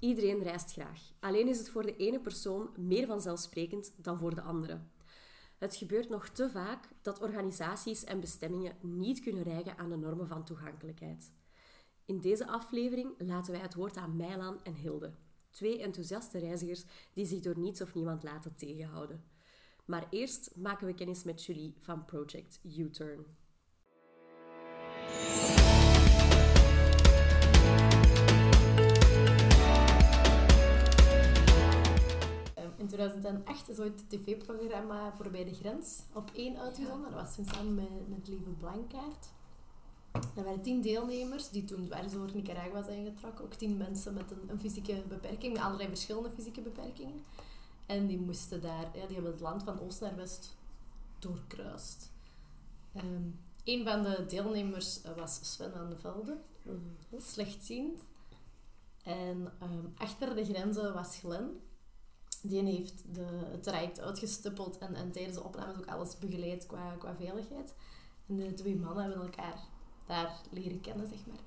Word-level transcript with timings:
Iedereen 0.00 0.42
reist 0.42 0.72
graag. 0.72 1.12
Alleen 1.20 1.48
is 1.48 1.58
het 1.58 1.68
voor 1.68 1.82
de 1.82 1.96
ene 1.96 2.20
persoon 2.20 2.70
meer 2.76 3.06
vanzelfsprekend 3.06 3.94
dan 3.96 4.18
voor 4.18 4.34
de 4.34 4.42
andere. 4.42 4.80
Het 5.58 5.76
gebeurt 5.76 6.08
nog 6.08 6.28
te 6.28 6.50
vaak 6.50 6.88
dat 7.02 7.20
organisaties 7.20 8.04
en 8.04 8.20
bestemmingen 8.20 8.76
niet 8.80 9.20
kunnen 9.20 9.42
rijgen 9.42 9.78
aan 9.78 9.90
de 9.90 9.96
normen 9.96 10.26
van 10.26 10.44
toegankelijkheid. 10.44 11.32
In 12.04 12.20
deze 12.20 12.46
aflevering 12.46 13.14
laten 13.18 13.52
wij 13.52 13.60
het 13.60 13.74
woord 13.74 13.96
aan 13.96 14.16
Mijlan 14.16 14.64
en 14.64 14.74
Hilde, 14.74 15.12
twee 15.50 15.82
enthousiaste 15.82 16.38
reizigers 16.38 16.84
die 17.12 17.26
zich 17.26 17.40
door 17.40 17.58
niets 17.58 17.80
of 17.80 17.94
niemand 17.94 18.22
laten 18.22 18.56
tegenhouden. 18.56 19.24
Maar 19.84 20.06
eerst 20.10 20.56
maken 20.56 20.86
we 20.86 20.94
kennis 20.94 21.22
met 21.22 21.44
Julie 21.44 21.74
van 21.80 22.04
Project 22.04 22.60
U-Turn. 22.62 23.26
In 32.80 32.86
2008 32.86 33.68
is 33.68 33.78
ooit 33.78 34.00
het 34.00 34.10
tv-programma 34.10 35.12
Voorbij 35.16 35.44
de 35.44 35.54
Grens 35.54 36.02
op 36.12 36.30
één 36.34 36.58
uitgezonden. 36.58 37.10
Dat 37.10 37.20
was 37.20 37.34
toen 37.34 37.44
samen 37.44 37.74
met, 37.74 38.08
met 38.08 38.28
Lieve 38.28 38.50
Blankaart. 38.50 39.28
Er 40.12 40.44
waren 40.44 40.62
tien 40.62 40.80
deelnemers 40.80 41.50
die 41.50 41.64
toen 41.64 41.84
dwars 41.84 42.12
door 42.12 42.30
Nicaragua 42.34 42.82
zijn 42.82 43.04
getrokken. 43.04 43.44
Ook 43.44 43.54
tien 43.54 43.76
mensen 43.76 44.14
met 44.14 44.30
een, 44.30 44.50
een 44.50 44.60
fysieke 44.60 45.02
beperking, 45.08 45.52
met 45.52 45.62
allerlei 45.62 45.88
verschillende 45.88 46.30
fysieke 46.30 46.60
beperkingen. 46.60 47.24
En 47.86 48.06
die 48.06 48.18
moesten 48.18 48.60
daar, 48.60 48.90
ja, 48.94 49.06
die 49.06 49.14
hebben 49.14 49.32
het 49.32 49.40
land 49.40 49.62
van 49.62 49.80
oost 49.80 50.00
naar 50.00 50.16
west 50.16 50.56
doorkruist. 51.18 52.10
Um, 52.96 53.40
een 53.64 53.84
van 53.84 54.02
de 54.02 54.24
deelnemers 54.28 55.00
was 55.16 55.40
Sven 55.42 55.72
van 55.72 55.90
de 55.90 55.96
Velde, 55.96 56.36
mm 56.62 56.96
slechtziend. 57.18 58.00
En 59.02 59.52
um, 59.62 59.92
achter 59.96 60.34
de 60.34 60.44
grenzen 60.44 60.92
was 60.92 61.18
Glen. 61.18 61.60
Die 62.42 62.62
heeft 62.62 63.04
de, 63.12 63.26
het 63.50 63.62
traject 63.62 64.00
uitgestippeld 64.00 64.78
en, 64.78 64.94
en 64.94 65.12
tijdens 65.12 65.36
de 65.36 65.44
opnames 65.44 65.76
ook 65.76 65.86
alles 65.86 66.18
begeleid 66.18 66.66
qua, 66.66 66.94
qua 66.98 67.14
veiligheid. 67.14 67.74
En 68.26 68.36
de 68.36 68.54
twee 68.54 68.76
mannen 68.76 69.04
hebben 69.04 69.22
elkaar 69.22 69.58
daar 70.06 70.40
leren 70.50 70.80
kennen, 70.80 71.06
zeg 71.06 71.26
maar. 71.26 71.40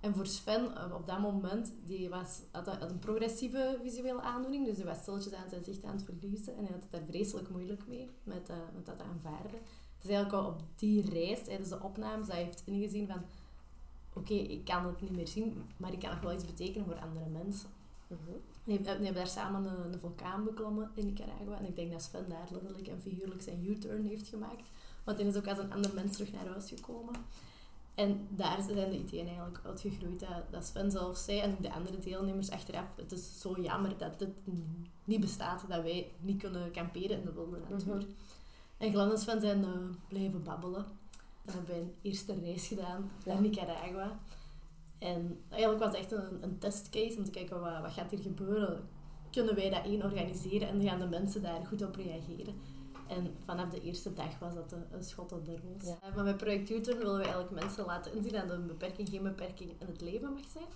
En 0.00 0.14
voor 0.14 0.26
Sven, 0.26 0.76
eh, 0.76 0.94
op 0.94 1.06
dat 1.06 1.18
moment, 1.18 1.72
die 1.84 2.08
was, 2.08 2.40
had 2.52 2.82
een 2.90 2.98
progressieve 2.98 3.78
visuele 3.82 4.20
aandoening. 4.20 4.66
Dus 4.66 4.76
hij 4.76 4.86
was 4.86 4.98
stilletjes 4.98 5.32
aan 5.32 5.48
zijn 5.48 5.64
zicht 5.64 5.84
aan 5.84 5.96
het 5.96 6.04
verliezen. 6.04 6.56
En 6.56 6.64
hij 6.64 6.72
had 6.72 6.82
het 6.82 6.90
daar 6.90 7.04
vreselijk 7.06 7.48
moeilijk 7.48 7.86
mee, 7.86 8.10
met, 8.22 8.50
uh, 8.50 8.56
met 8.74 8.86
dat 8.86 9.00
aanvaarden. 9.00 9.60
Dus 10.00 10.10
eigenlijk 10.10 10.32
al 10.32 10.50
op 10.50 10.62
die 10.76 11.10
reis, 11.10 11.44
tijdens 11.44 11.68
de 11.68 11.82
opnames, 11.82 12.26
dat 12.26 12.36
hij 12.36 12.44
heeft 12.44 12.62
ingezien 12.64 13.06
van... 13.06 13.22
Oké, 14.12 14.34
ik 14.34 14.64
kan 14.64 14.86
het 14.86 15.00
niet 15.00 15.16
meer 15.16 15.28
zien, 15.28 15.62
maar 15.76 15.92
ik 15.92 15.98
kan 15.98 16.10
nog 16.10 16.20
wel 16.20 16.32
iets 16.32 16.44
betekenen 16.44 16.86
voor 16.86 17.00
andere 17.00 17.28
mensen. 17.28 17.68
-huh. 18.06 18.16
We 18.68 18.88
hebben 18.88 19.14
daar 19.14 19.26
samen 19.26 19.64
een, 19.64 19.92
een, 19.92 19.98
vulkaan 19.98 20.44
beklommen 20.44 20.90
in 20.94 21.06
Nicaragua. 21.06 21.58
En 21.58 21.66
ik 21.66 21.76
denk 21.76 21.92
dat 21.92 22.02
Sven 22.02 22.28
daar 22.28 22.48
letterlijk 22.50 22.88
en 22.88 23.00
figuurlijk 23.00 23.42
zijn 23.42 23.66
U-turn 23.66 24.04
heeft 24.06 24.28
gemaakt. 24.28 24.68
Want 25.04 25.18
hij 25.18 25.26
is 25.26 25.36
ook 25.36 25.46
als 25.46 25.58
een 25.58 25.72
ander 25.72 25.94
mens 25.94 26.12
terug 26.12 26.32
naar 26.32 26.46
huis 26.46 26.68
gekomen. 26.68 27.14
En 27.94 28.26
daar 28.30 28.62
zijn 28.62 28.90
de 28.90 28.98
ideeën 28.98 29.26
eigenlijk 29.26 29.60
uitgegroeid. 29.64 30.20
Dat, 30.20 30.42
dat 30.50 30.64
Sven 30.64 30.90
zelf 30.90 31.16
zei 31.16 31.40
en 31.40 31.56
de 31.60 31.72
andere 31.72 31.98
deelnemers 31.98 32.50
achteraf. 32.50 32.96
Het 32.96 33.12
is 33.12 33.40
zo 33.40 33.60
jammer 33.60 33.98
dat 33.98 34.18
dit 34.18 34.28
niet 35.04 35.20
bestaat. 35.20 35.64
Dat 35.68 35.82
wij 35.82 36.12
niet 36.20 36.38
kunnen 36.38 36.70
kamperen 36.70 37.18
in 37.18 37.24
de 37.24 37.32
wilde 37.32 37.58
natuur. 37.68 37.94
-huh. 37.94 38.02
En 38.78 38.90
Glenn 38.92 39.10
en 39.10 39.18
Sven 39.18 39.40
zijn 39.40 39.60
uh, 39.60 39.68
blijven 40.08 40.42
babbelen. 40.42 40.84
Dan 41.42 41.54
hebben 41.54 41.74
wij 41.74 41.80
een 41.80 41.94
eerste 42.02 42.34
reis 42.40 42.66
gedaan 42.66 43.10
naar 43.24 43.40
Nicaragua. 43.40 44.18
En 44.98 45.40
eigenlijk 45.48 45.82
was 45.82 45.92
het 45.92 46.00
echt 46.00 46.12
een, 46.12 46.42
een 46.42 46.58
testcase 46.58 47.18
om 47.18 47.24
te 47.24 47.30
kijken 47.30 47.60
wat, 47.60 47.80
wat 47.80 47.92
gaat 47.92 48.10
hier 48.10 48.20
gebeuren. 48.20 48.88
Kunnen 49.30 49.54
wij 49.54 49.70
dat 49.70 49.84
één 49.84 50.02
organiseren 50.02 50.68
en 50.68 50.82
gaan 50.82 50.98
de 50.98 51.06
mensen 51.06 51.42
daar 51.42 51.66
goed 51.66 51.82
op 51.82 51.94
reageren? 51.94 52.54
En 53.08 53.34
vanaf 53.44 53.68
de 53.68 53.80
eerste 53.80 54.12
dag 54.14 54.38
was 54.38 54.54
dat 54.54 54.72
een, 54.72 54.84
een 54.90 55.04
schot 55.04 55.32
op 55.32 55.44
de 55.44 55.56
roos. 55.56 55.88
Ja. 55.88 56.14
Maar 56.14 56.24
met 56.24 56.36
Project 56.36 56.70
U-Turn 56.70 56.98
willen 56.98 57.16
we 57.16 57.22
eigenlijk 57.22 57.60
mensen 57.60 57.84
laten 57.84 58.14
inzien 58.14 58.32
dat 58.32 58.50
een 58.50 58.66
beperking 58.66 59.08
geen 59.08 59.22
beperking 59.22 59.70
in 59.78 59.86
het 59.86 60.00
leven 60.00 60.32
mag 60.32 60.48
zijn. 60.52 60.66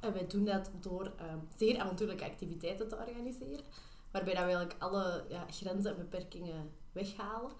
En 0.00 0.12
wij 0.12 0.26
doen 0.26 0.44
dat 0.44 0.70
door 0.80 1.04
uh, 1.04 1.34
zeer 1.56 1.78
avontuurlijke 1.78 2.24
activiteiten 2.24 2.88
te 2.88 2.96
organiseren. 2.96 3.64
Waarbij 4.10 4.34
dat 4.34 4.44
we 4.44 4.50
eigenlijk 4.50 4.82
alle 4.82 5.24
ja, 5.28 5.46
grenzen 5.50 5.90
en 5.90 5.96
beperkingen 5.96 6.70
weghalen. 6.92 7.50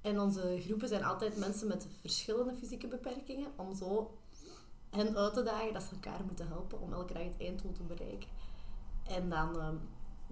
En 0.00 0.20
onze 0.20 0.58
groepen 0.60 0.88
zijn 0.88 1.04
altijd 1.04 1.36
mensen 1.36 1.68
met 1.68 1.86
verschillende 2.00 2.54
fysieke 2.54 2.86
beperkingen. 2.86 3.46
Om 3.56 3.74
zo 3.74 4.14
hen 4.90 5.16
uit 5.16 5.34
te 5.34 5.42
dagen 5.42 5.72
dat 5.72 5.82
ze 5.82 5.94
elkaar 5.94 6.24
moeten 6.24 6.48
helpen 6.48 6.80
om 6.80 6.92
elke 6.92 7.12
dag 7.12 7.22
het 7.22 7.40
einddoel 7.40 7.72
te 7.72 7.82
bereiken. 7.82 8.28
En 9.08 9.28
dan... 9.28 9.56
Uh, 9.56 9.68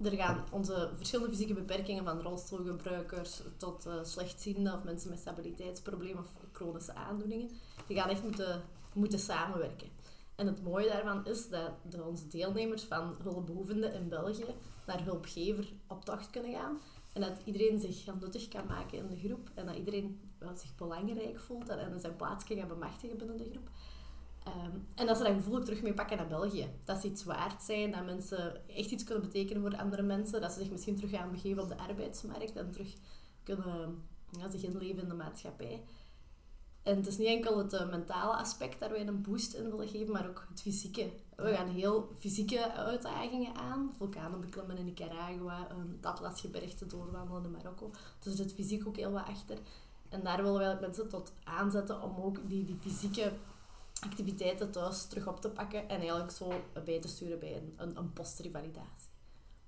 er 0.03 0.11
gaan 0.11 0.43
onze 0.51 0.89
verschillende 0.95 1.31
fysieke 1.31 1.53
beperkingen, 1.53 2.03
van 2.03 2.21
rolstoelgebruikers 2.21 3.41
tot 3.57 3.85
uh, 3.87 3.93
slechtzienden 4.03 4.73
of 4.73 4.83
mensen 4.83 5.09
met 5.09 5.19
stabiliteitsproblemen 5.19 6.23
of 6.23 6.29
chronische 6.51 6.93
aandoeningen, 6.93 7.49
die 7.87 7.97
gaan 7.97 8.09
echt 8.09 8.23
moeten, 8.23 8.61
moeten 8.93 9.19
samenwerken. 9.19 9.87
En 10.35 10.47
het 10.47 10.63
mooie 10.63 10.87
daarvan 10.87 11.25
is 11.25 11.49
dat 11.49 11.71
de, 11.89 12.03
onze 12.03 12.27
deelnemers 12.27 12.83
van 12.83 13.15
hulpbehoevenden 13.23 13.93
in 13.93 14.09
België 14.09 14.55
naar 14.87 15.03
hulpgever 15.03 15.73
op 15.87 16.05
tocht 16.05 16.29
kunnen 16.29 16.53
gaan. 16.53 16.79
En 17.13 17.21
dat 17.21 17.41
iedereen 17.45 17.79
zich 17.79 18.05
nuttig 18.19 18.47
kan 18.47 18.65
maken 18.65 18.97
in 18.97 19.07
de 19.07 19.17
groep. 19.17 19.49
En 19.53 19.65
dat 19.65 19.75
iedereen 19.75 20.19
zich 20.55 20.75
belangrijk 20.75 21.39
voelt 21.39 21.69
en 21.69 21.99
zijn 21.99 22.15
plaats 22.15 22.43
kan 22.43 22.67
bemachtigen 22.67 23.17
binnen 23.17 23.37
de 23.37 23.49
groep. 23.51 23.69
Um, 24.47 24.87
en 24.95 25.05
dat 25.05 25.17
ze 25.17 25.23
dat 25.23 25.33
gevoel 25.33 25.63
terug 25.63 25.81
mee 25.81 25.93
pakken 25.93 26.17
naar 26.17 26.27
België. 26.27 26.69
Dat 26.83 27.01
ze 27.01 27.07
iets 27.07 27.23
waard 27.23 27.63
zijn, 27.63 27.91
dat 27.91 28.05
mensen 28.05 28.69
echt 28.69 28.91
iets 28.91 29.03
kunnen 29.03 29.23
betekenen 29.23 29.61
voor 29.61 29.77
andere 29.77 30.01
mensen. 30.01 30.41
Dat 30.41 30.51
ze 30.51 30.59
zich 30.59 30.71
misschien 30.71 30.95
terug 30.95 31.11
gaan 31.11 31.31
begeven 31.31 31.63
op 31.63 31.69
de 31.69 31.77
arbeidsmarkt 31.77 32.55
en 32.55 32.71
terug 32.71 32.95
kunnen 33.43 34.03
ja, 34.31 34.49
zich 34.49 34.63
inleven 34.63 35.01
in 35.01 35.09
de 35.09 35.15
maatschappij. 35.15 35.83
En 36.83 36.95
het 36.95 37.07
is 37.07 37.17
niet 37.17 37.27
enkel 37.27 37.57
het 37.57 37.73
uh, 37.73 37.89
mentale 37.89 38.35
aspect 38.35 38.79
daar 38.79 38.91
wij 38.91 39.07
een 39.07 39.21
boost 39.21 39.53
in 39.53 39.69
willen 39.69 39.87
geven, 39.87 40.13
maar 40.13 40.29
ook 40.29 40.45
het 40.49 40.61
fysieke. 40.61 41.11
We 41.35 41.53
gaan 41.53 41.67
heel 41.67 42.09
fysieke 42.19 42.71
uitdagingen 42.71 43.55
aan. 43.55 43.91
Vulkanen 43.97 44.41
beklimmen 44.41 44.77
in 44.77 44.85
Nicaragua, 44.85 45.67
um, 45.71 45.99
het 46.01 46.89
doorwandelen 46.89 47.43
in 47.43 47.51
Marokko. 47.51 47.91
Dus 48.19 48.39
het 48.39 48.53
fysiek 48.53 48.87
ook 48.87 48.95
heel 48.95 49.11
wat 49.11 49.27
achter. 49.27 49.57
En 50.09 50.23
daar 50.23 50.43
willen 50.43 50.59
wij 50.59 50.77
mensen 50.81 51.09
tot 51.09 51.33
aanzetten 51.43 52.01
om 52.01 52.15
ook 52.15 52.49
die, 52.49 52.65
die 52.65 52.75
fysieke 52.75 53.31
activiteiten 54.05 54.71
thuis 54.71 55.05
terug 55.07 55.27
op 55.27 55.41
te 55.41 55.49
pakken 55.49 55.89
en 55.89 55.99
eigenlijk 55.99 56.31
zo 56.31 56.51
bij 56.85 56.99
te 56.99 57.07
sturen 57.07 57.39
bij 57.39 57.55
een, 57.55 57.73
een, 57.77 57.97
een 57.97 58.13
postrevalidatie. 58.13 59.09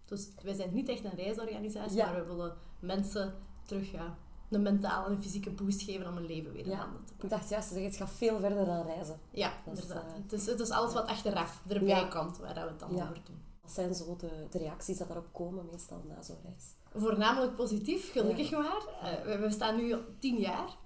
Dus 0.06 0.30
wij 0.44 0.53
zijn 0.53 0.74
niet 0.74 0.90
echt 0.90 1.03
een 1.03 1.16
reisorganisatie, 1.16 1.98
maar 1.98 2.16
we 2.16 2.25
willen 2.28 2.58
mensen 2.80 3.34
terug 3.66 3.92
ja, 3.92 4.18
een 4.50 4.62
mentale 4.62 5.09
en 5.09 5.22
fysieke 5.22 5.50
boost 5.50 5.81
geven 5.81 6.08
om 6.08 6.14
hun 6.16 6.25
leven 6.25 6.53
weer 6.53 6.66
in 6.66 6.72
ja. 6.72 6.78
handen 6.78 7.06
te 7.06 7.14
pakken. 7.14 7.24
Ik 7.24 7.30
dacht 7.30 7.50
juist, 7.50 7.70
het 7.70 7.96
gaat 7.96 8.09
veel 8.09 8.40
verder 8.40 8.66
dan 8.66 8.86
reizen. 8.86 9.20
Ja, 9.31 9.53
dat 9.66 9.80
inderdaad. 9.80 10.12
Uh, 10.12 10.18
het, 10.24 10.34
is, 10.34 10.46
het 10.46 10.59
is 10.59 10.69
alles 10.69 10.94
wat 10.94 11.08
achteraf 11.08 11.62
erbij 11.68 12.08
komt, 12.08 12.38
waar 12.38 12.54
we 12.54 12.59
het 12.59 12.80
dan 12.80 13.02
over 13.02 13.22
doen. 13.24 13.42
Wat 13.62 13.72
zijn 13.72 13.96
zo 13.96 14.16
de, 14.16 14.48
de 14.50 14.58
reacties 14.58 14.98
dat 14.98 15.08
daarop 15.08 15.34
komen 15.34 15.66
meestal 15.72 16.04
na 16.08 16.22
zo'n 16.22 16.38
reis? 16.44 16.75
Voornamelijk 16.94 17.56
positief, 17.56 18.12
gelukkig 18.12 18.52
maar. 18.52 18.84
Uh, 19.04 19.25
we, 19.25 19.38
we 19.38 19.52
staan 19.52 19.75
nu 19.75 19.96
tien 20.19 20.38
jaar. 20.38 20.78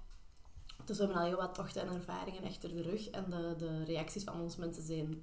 Dus 0.84 0.98
we 0.98 1.04
hebben 1.04 1.22
al 1.22 1.28
heel 1.28 1.36
wat 1.36 1.54
tochten 1.54 1.82
en 1.82 1.94
ervaringen 1.94 2.44
achter 2.44 2.68
de 2.68 2.82
rug. 2.82 3.10
En 3.10 3.24
de, 3.30 3.54
de 3.58 3.84
reacties 3.84 4.24
van 4.24 4.40
onze 4.40 4.60
mensen 4.60 4.82
zijn 4.82 5.22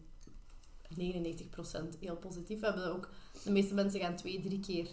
99% 0.94 2.00
heel 2.00 2.16
positief. 2.16 2.59
We 2.59 2.66
hebben 2.66 2.94
ook, 2.94 3.09
de 3.44 3.52
meeste 3.52 3.74
mensen 3.74 4.00
gaan 4.00 4.16
twee, 4.16 4.40
drie 4.40 4.59
keer 4.59 4.90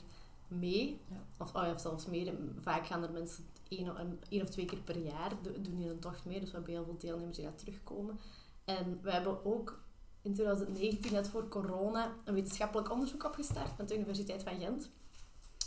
mee. 0.48 1.00
Ja. 1.08 1.16
Of, 1.38 1.54
oh 1.54 1.62
ja, 1.62 1.78
zelfs 1.78 2.06
meer. 2.06 2.34
Vaak 2.58 2.86
gaan 2.86 3.02
er 3.02 3.10
mensen 3.10 3.44
één, 3.68 4.18
één 4.28 4.42
of 4.42 4.48
twee 4.48 4.64
keer 4.64 4.78
per 4.78 4.98
jaar 4.98 5.32
doen 5.42 5.76
die 5.76 5.90
een 5.90 5.98
tocht 5.98 6.24
mee. 6.24 6.40
Dus 6.40 6.50
we 6.50 6.56
hebben 6.56 6.74
heel 6.74 6.84
veel 6.84 6.98
deelnemers 6.98 7.36
die 7.36 7.44
gaan 7.46 7.56
terugkomen. 7.56 8.18
En 8.64 8.98
we 9.02 9.10
hebben 9.10 9.44
ook 9.44 9.80
in 10.22 10.34
2019, 10.34 11.12
net 11.12 11.28
voor 11.28 11.48
corona, 11.48 12.14
een 12.24 12.34
wetenschappelijk 12.34 12.90
onderzoek 12.90 13.24
opgestart 13.24 13.78
met 13.78 13.88
de 13.88 13.94
Universiteit 13.94 14.42
van 14.42 14.58
Gent. 14.58 14.90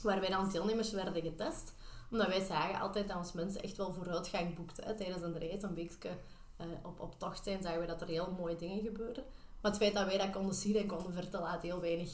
Waar 0.01 0.19
wij 0.19 0.29
dan 0.29 0.49
deelnemers 0.49 0.91
werden 0.91 1.21
getest 1.21 1.73
omdat 2.11 2.27
wij 2.27 2.45
zagen 2.45 2.79
altijd 2.79 3.07
dat 3.07 3.17
ons 3.17 3.31
mensen 3.31 3.61
echt 3.61 3.77
wel 3.77 3.93
vooruitgang 3.93 4.55
boekten. 4.55 4.83
Hè. 4.83 4.95
Tijdens 4.95 5.21
een 5.21 5.37
reis, 5.37 5.61
een 5.61 5.73
weekje 5.73 6.09
uh, 6.61 6.65
op, 6.83 6.99
op 6.99 7.19
tocht 7.19 7.43
zijn, 7.43 7.61
zagen 7.61 7.79
we 7.79 7.85
dat 7.85 8.01
er 8.01 8.07
heel 8.07 8.35
mooie 8.37 8.55
dingen 8.55 8.81
gebeurden. 8.81 9.23
Maar 9.61 9.71
het 9.71 9.81
feit 9.81 9.93
dat 9.93 10.05
wij 10.05 10.17
dat 10.17 10.29
konden 10.29 10.55
zien 10.55 10.75
en 10.75 10.87
konden 10.87 11.13
vertellen, 11.13 11.47
had 11.47 11.61
heel 11.61 11.79
weinig, 11.79 12.11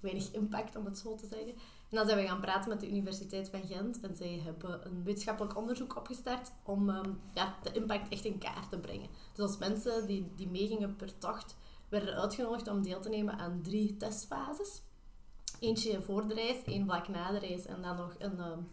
weinig 0.00 0.32
impact, 0.32 0.76
om 0.76 0.84
het 0.84 0.98
zo 0.98 1.14
te 1.14 1.26
zeggen. 1.26 1.52
En 1.88 1.98
dan 1.98 2.06
zijn 2.06 2.18
we 2.18 2.26
gaan 2.26 2.40
praten 2.40 2.68
met 2.68 2.80
de 2.80 2.88
Universiteit 2.88 3.48
van 3.48 3.66
Gent. 3.66 4.00
En 4.00 4.16
zij 4.16 4.40
hebben 4.44 4.86
een 4.86 5.04
wetenschappelijk 5.04 5.56
onderzoek 5.56 5.96
opgestart 5.96 6.50
om 6.64 6.88
um, 6.88 7.20
ja, 7.34 7.54
de 7.62 7.72
impact 7.72 8.08
echt 8.08 8.24
in 8.24 8.38
kaart 8.38 8.70
te 8.70 8.78
brengen. 8.78 9.08
Dus 9.32 9.46
als 9.46 9.58
mensen 9.58 10.06
die, 10.06 10.32
die 10.36 10.48
meegingen 10.48 10.96
per 10.96 11.18
tocht, 11.18 11.56
werden 11.88 12.14
uitgenodigd 12.14 12.68
om 12.68 12.82
deel 12.82 13.00
te 13.00 13.08
nemen 13.08 13.38
aan 13.38 13.62
drie 13.62 13.96
testfases. 13.96 14.82
Eentje 15.60 16.02
voor 16.02 16.28
de 16.28 16.34
reis, 16.34 16.64
één 16.64 16.84
vlak 16.84 17.08
na 17.08 17.30
de 17.30 17.38
reis 17.38 17.66
en 17.66 17.82
dan 17.82 17.96
nog 17.96 18.14
een... 18.18 18.40
Um, 18.40 18.66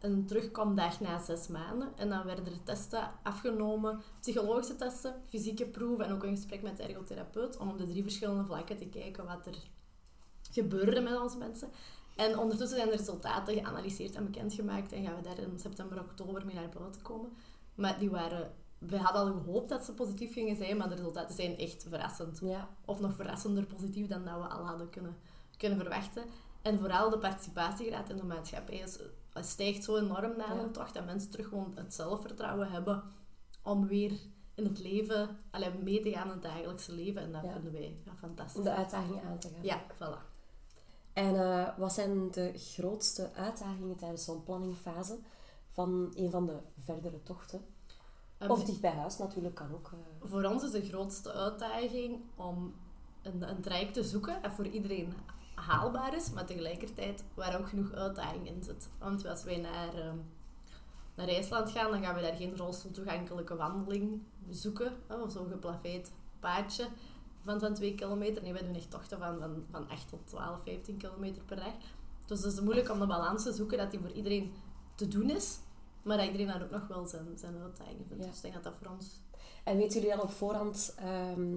een 0.00 0.26
terugkomdag 0.26 1.00
na 1.00 1.18
zes 1.18 1.48
maanden. 1.48 1.92
En 1.96 2.08
dan 2.08 2.24
werden 2.24 2.46
er 2.46 2.62
testen 2.62 3.10
afgenomen, 3.22 4.00
psychologische 4.20 4.76
testen, 4.76 5.14
fysieke 5.28 5.66
proeven 5.66 6.04
en 6.04 6.12
ook 6.12 6.22
een 6.22 6.36
gesprek 6.36 6.62
met 6.62 6.76
de 6.76 6.82
ergotherapeut, 6.82 7.56
om 7.56 7.68
op 7.68 7.78
de 7.78 7.86
drie 7.86 8.02
verschillende 8.02 8.44
vlakken 8.44 8.76
te 8.76 8.88
kijken 8.88 9.26
wat 9.26 9.46
er 9.46 9.56
gebeurde 10.50 11.00
met 11.00 11.20
onze 11.20 11.38
mensen. 11.38 11.70
En 12.16 12.38
ondertussen 12.38 12.78
zijn 12.78 12.90
de 12.90 12.96
resultaten 12.96 13.54
geanalyseerd 13.54 14.14
en 14.14 14.24
bekendgemaakt 14.24 14.92
en 14.92 15.04
gaan 15.04 15.16
we 15.16 15.22
daar 15.22 15.38
in 15.38 15.58
september, 15.58 16.00
oktober 16.00 16.46
mee 16.46 16.54
naar 16.54 16.68
buiten 16.78 17.02
komen. 17.02 17.30
Maar 17.74 17.98
die 17.98 18.10
waren... 18.10 18.52
We 18.78 18.96
hadden 18.96 19.22
al 19.22 19.40
gehoopt 19.40 19.68
dat 19.68 19.84
ze 19.84 19.94
positief 19.94 20.32
gingen 20.32 20.56
zijn, 20.56 20.76
maar 20.76 20.88
de 20.88 20.94
resultaten 20.94 21.34
zijn 21.34 21.58
echt 21.58 21.86
verrassend. 21.88 22.38
Ja. 22.42 22.68
Of 22.84 23.00
nog 23.00 23.14
verrassender 23.14 23.66
positief 23.66 24.06
dan 24.06 24.24
dat 24.24 24.34
we 24.34 24.48
al 24.48 24.66
hadden 24.66 24.90
kunnen, 24.90 25.16
kunnen 25.56 25.78
verwachten. 25.78 26.24
En 26.62 26.78
vooral 26.78 27.10
de 27.10 27.18
participatiegraad 27.18 28.10
in 28.10 28.16
de 28.16 28.24
maatschappij 28.24 28.76
is, 28.76 28.98
stijgt 29.34 29.84
zo 29.84 29.96
enorm 29.96 30.36
na 30.36 30.54
Ja. 30.54 30.60
een 30.60 30.72
tocht 30.72 30.94
dat 30.94 31.04
mensen 31.04 31.30
terug 31.30 31.48
gewoon 31.48 31.72
het 31.74 31.94
zelfvertrouwen 31.94 32.70
hebben 32.70 33.02
om 33.62 33.86
weer 33.86 34.12
in 34.54 34.64
het 34.64 34.78
leven, 34.78 35.38
alleen 35.50 35.82
mee 35.82 36.00
te 36.00 36.10
gaan 36.12 36.26
in 36.26 36.32
het 36.32 36.42
dagelijkse 36.42 36.92
leven. 36.92 37.22
En 37.22 37.32
dat 37.32 37.42
Ja. 37.42 37.52
vinden 37.52 37.72
wij 37.72 37.96
ja, 38.04 38.12
fantastisch. 38.16 38.56
Om 38.58 38.64
de 38.64 38.70
uitdagingen 38.74 39.22
aan 39.24 39.38
te 39.38 39.48
gaan. 39.48 39.62
Ja, 39.62 39.82
voilà. 39.94 40.28
En 41.12 41.34
eh, 41.36 41.78
wat 41.78 41.92
zijn 41.92 42.30
de 42.30 42.52
grootste 42.56 43.30
uitdagingen 43.34 43.96
tijdens 43.96 44.24
zo'n 44.24 44.42
planningfase 44.44 45.18
van 45.70 46.12
een 46.14 46.30
van 46.30 46.46
de 46.46 46.56
verdere 46.78 47.22
tochten? 47.22 47.64
Um, 48.38 48.50
Of 48.50 48.64
dicht 48.64 48.80
bij 48.80 48.90
huis 48.90 49.18
natuurlijk 49.18 49.54
kan 49.54 49.72
ook. 49.72 49.90
eh. 49.92 50.28
Voor 50.30 50.44
ons 50.44 50.62
is 50.62 50.70
de 50.70 50.82
grootste 50.88 51.32
uitdaging 51.32 52.20
om 52.36 52.74
een, 53.22 53.48
een 53.50 53.60
traject 53.62 53.94
te 53.94 54.04
zoeken 54.04 54.42
dat 54.42 54.52
voor 54.52 54.66
iedereen 54.66 55.12
haalbaar 55.60 56.14
is, 56.14 56.30
maar 56.30 56.46
tegelijkertijd 56.46 57.24
waar 57.34 57.58
ook 57.58 57.68
genoeg 57.68 57.92
uitdaging 57.92 58.46
in 58.46 58.62
zit. 58.62 58.88
Want 58.98 59.26
als 59.26 59.44
wij 59.44 59.56
naar, 59.56 59.94
ehm, 59.94 60.16
naar 61.14 61.28
IJsland 61.28 61.70
gaan, 61.70 61.90
dan 61.90 62.02
gaan 62.02 62.14
we 62.14 62.20
daar 62.20 62.36
geen 62.36 62.56
rolstoeltoegankelijke 62.56 63.56
wandeling 63.56 64.22
zoeken, 64.48 64.92
hè, 65.06 65.16
of 65.16 65.32
zo'n 65.32 65.50
geplaveid 65.50 66.12
paadje 66.40 66.88
van, 67.44 67.60
van 67.60 67.74
2 67.74 67.94
kilometer. 67.94 68.42
Nee, 68.42 68.52
wij 68.52 68.62
doen 68.62 68.74
echt 68.74 68.90
tochten 68.90 69.18
van, 69.18 69.38
van, 69.38 69.64
van 69.70 69.88
8 69.88 70.08
tot 70.08 70.26
12, 70.26 70.62
15 70.62 70.96
kilometer 70.96 71.42
per 71.42 71.56
dag. 71.56 71.74
Dus 72.26 72.42
het 72.42 72.52
is 72.52 72.60
moeilijk 72.60 72.90
om 72.90 72.98
de 72.98 73.06
balans 73.06 73.42
te 73.42 73.52
zoeken 73.52 73.78
dat 73.78 73.90
die 73.90 74.00
voor 74.00 74.12
iedereen 74.12 74.52
te 74.94 75.08
doen 75.08 75.30
is, 75.30 75.58
maar 76.02 76.16
dat 76.16 76.26
iedereen 76.26 76.46
daar 76.46 76.62
ook 76.62 76.70
nog 76.70 76.86
wel 76.86 77.06
zijn, 77.06 77.26
zijn 77.34 77.56
uitdaging 77.62 78.04
vindt. 78.08 78.24
Ja. 78.24 78.28
Dus 78.28 78.36
ik 78.36 78.42
denk 78.42 78.54
dat 78.54 78.64
dat 78.64 78.76
voor 78.76 78.90
ons 78.90 79.20
En 79.64 79.76
weten 79.76 80.00
jullie 80.00 80.16
dan 80.16 80.24
op 80.24 80.30
voorhand 80.30 80.94
ehm, 80.96 81.56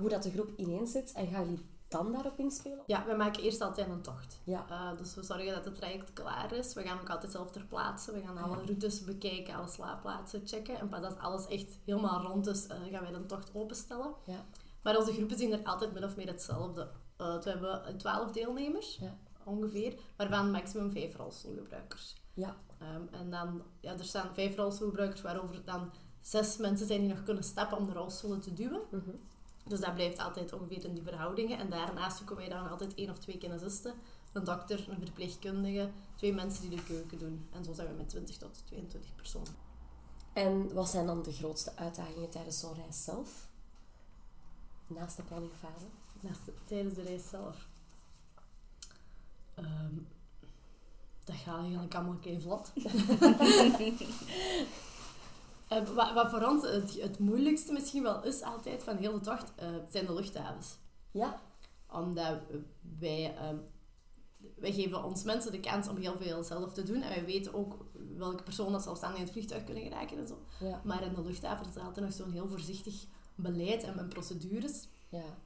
hoe 0.00 0.08
dat 0.08 0.22
de 0.22 0.30
groep 0.30 0.50
ineen 0.56 0.86
zit? 0.86 1.12
En 1.12 1.26
gaan 1.26 1.44
jullie 1.44 1.64
dan 1.92 2.12
daarop 2.12 2.38
inspelen? 2.38 2.82
Ja, 2.86 3.04
we 3.06 3.14
maken 3.14 3.42
eerst 3.42 3.60
altijd 3.60 3.88
een 3.88 4.02
tocht. 4.02 4.40
Ja. 4.44 4.66
Uh, 4.70 4.98
dus 4.98 5.14
we 5.14 5.22
zorgen 5.22 5.54
dat 5.54 5.64
het 5.64 5.74
traject 5.74 6.12
klaar 6.12 6.52
is. 6.52 6.74
We 6.74 6.82
gaan 6.82 7.00
ook 7.00 7.10
altijd 7.10 7.32
zelf 7.32 7.50
ter 7.50 7.64
plaatse. 7.64 8.12
We 8.12 8.20
gaan 8.20 8.38
alle 8.38 8.56
Ja. 8.56 8.62
routes 8.64 9.04
bekijken, 9.04 9.54
alle 9.54 9.68
slaapplaatsen 9.68 10.42
checken. 10.44 10.78
En 10.78 10.88
pas 10.88 11.02
als 11.04 11.16
alles 11.16 11.46
echt 11.46 11.78
helemaal 11.84 12.22
rond 12.22 12.46
is, 12.46 12.64
uh, 12.66 12.70
gaan 12.90 13.02
wij 13.02 13.12
de 13.12 13.26
tocht 13.26 13.50
openstellen. 13.54 14.14
Ja. 14.26 14.44
Maar 14.82 14.96
onze 14.98 15.12
groepen 15.12 15.36
zien 15.36 15.52
er 15.52 15.64
altijd 15.64 15.92
min 15.92 16.04
of 16.04 16.16
meer 16.16 16.26
hetzelfde 16.26 16.90
uit. 17.16 17.44
We 17.44 17.50
hebben 17.50 17.96
twaalf 17.98 18.30
deelnemers, 18.32 18.96
Ja. 19.00 19.16
ongeveer, 19.44 19.94
waarvan 20.16 20.50
maximum 20.50 20.90
vijf 20.90 21.16
rolstoelgebruikers. 21.16 22.16
Ja. 22.34 22.56
Um, 22.96 23.08
en 23.10 23.30
dan, 23.30 23.62
ja, 23.80 23.92
er 23.92 24.04
staan 24.04 24.34
vijf 24.34 24.56
rolstoelgebruikers, 24.56 25.20
waarover 25.22 25.64
dan 25.64 25.90
zes 26.20 26.56
mensen 26.56 26.86
zijn 26.86 27.00
die 27.00 27.08
nog 27.08 27.22
kunnen 27.22 27.42
stappen 27.44 27.78
om 27.78 27.86
de 27.86 27.92
rolstoelen 27.92 28.40
te 28.40 28.52
duwen. 28.52 28.80
Mhm. 28.90 29.10
Dus 29.64 29.80
dat 29.80 29.94
blijft 29.94 30.18
altijd 30.18 30.52
ongeveer 30.52 30.84
in 30.84 30.94
die 30.94 31.02
verhoudingen. 31.02 31.58
En 31.58 31.70
daarnaast 31.70 32.16
zoeken 32.16 32.36
wij 32.36 32.48
dan 32.48 32.70
altijd 32.70 32.94
één 32.94 33.10
of 33.10 33.18
twee 33.18 33.38
kinesisten. 33.38 33.94
Een 34.32 34.44
dokter, 34.44 34.88
een 34.88 34.98
verpleegkundige, 35.00 35.90
twee 36.14 36.32
mensen 36.34 36.68
die 36.68 36.78
de 36.78 36.84
keuken 36.84 37.18
doen. 37.18 37.46
En 37.52 37.64
zo 37.64 37.72
zijn 37.72 37.88
we 37.88 37.94
met 37.94 38.08
20 38.08 38.36
tot 38.36 38.62
22 38.66 39.14
personen. 39.14 39.54
En 40.32 40.74
wat 40.74 40.88
zijn 40.90 41.06
dan 41.06 41.22
de 41.22 41.32
grootste 41.32 41.76
uitdagingen 41.76 42.30
tijdens 42.30 42.58
zo'n 42.60 42.74
reis 42.74 43.04
zelf? 43.04 43.48
Naast 44.86 45.16
de 45.16 45.22
planningfase? 45.22 45.86
Naast 46.20 46.44
de- 46.44 46.54
tijdens 46.64 46.94
de 46.94 47.02
reis 47.02 47.28
zelf. 47.28 47.66
Ehm, 49.54 49.94
dat 51.24 51.36
gaat 51.36 51.60
eigenlijk 51.62 51.94
allemaal 51.94 52.16
kei 52.16 52.40
vlot. 52.40 52.72
Eh, 55.72 55.88
wat, 55.88 56.12
wat 56.12 56.30
voor 56.30 56.42
ons 56.42 56.62
het, 56.62 57.00
het 57.00 57.18
moeilijkste 57.18 57.72
misschien 57.72 58.02
wel 58.02 58.24
is 58.24 58.42
altijd 58.42 58.82
van 58.82 58.96
heel 58.96 59.12
de 59.12 59.20
tocht, 59.20 59.52
eh, 59.56 59.68
zijn 59.90 60.06
de 60.06 60.14
luchthavens. 60.14 60.78
Ja. 61.10 61.40
Omdat 61.90 62.38
wij, 62.98 63.36
ehm, 63.36 63.56
wij 64.56 64.72
geven 64.72 65.04
ons 65.04 65.22
mensen 65.22 65.52
de 65.52 65.60
kans 65.60 65.88
om 65.88 65.96
heel 65.96 66.16
veel 66.16 66.42
zelf 66.42 66.72
te 66.72 66.82
doen. 66.82 67.02
En 67.02 67.08
wij 67.08 67.24
weten 67.24 67.54
ook 67.54 67.84
welke 68.16 68.42
personen 68.42 68.72
dat 68.72 68.82
zelfstandig 68.82 69.18
in 69.18 69.24
het 69.24 69.32
vliegtuig 69.32 69.64
kunnen 69.64 69.82
geraken 69.82 70.18
en 70.18 70.26
zo. 70.26 70.38
Ja. 70.60 70.80
Maar 70.84 71.02
in 71.02 71.14
de 71.14 71.22
luchthaven 71.22 71.66
is 71.66 71.74
er 71.74 71.82
altijd 71.82 72.04
nog 72.04 72.14
zo'n 72.14 72.32
heel 72.32 72.48
voorzichtig 72.48 73.04
beleid 73.34 73.82
en, 73.82 74.08
procedures. 74.08 74.88
Ja. 75.08 75.38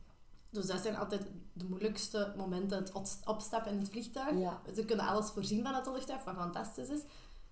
Dus 0.50 0.66
dat 0.66 0.80
zijn 0.80 0.96
altijd 0.96 1.26
de 1.52 1.64
moeilijkste 1.64 2.32
momenten, 2.36 2.78
het 2.78 2.92
op- 2.92 3.06
opstappen 3.24 3.72
in 3.72 3.78
het 3.78 3.88
vliegtuig. 3.88 4.38
Ja. 4.38 4.62
Ze 4.74 4.84
kunnen 4.84 5.06
alles 5.06 5.30
voorzien 5.30 5.64
vanuit 5.64 5.84
de 5.84 5.92
luchthaven, 5.92 6.34
wat 6.34 6.42
fantastisch 6.42 6.88
is. 6.88 7.02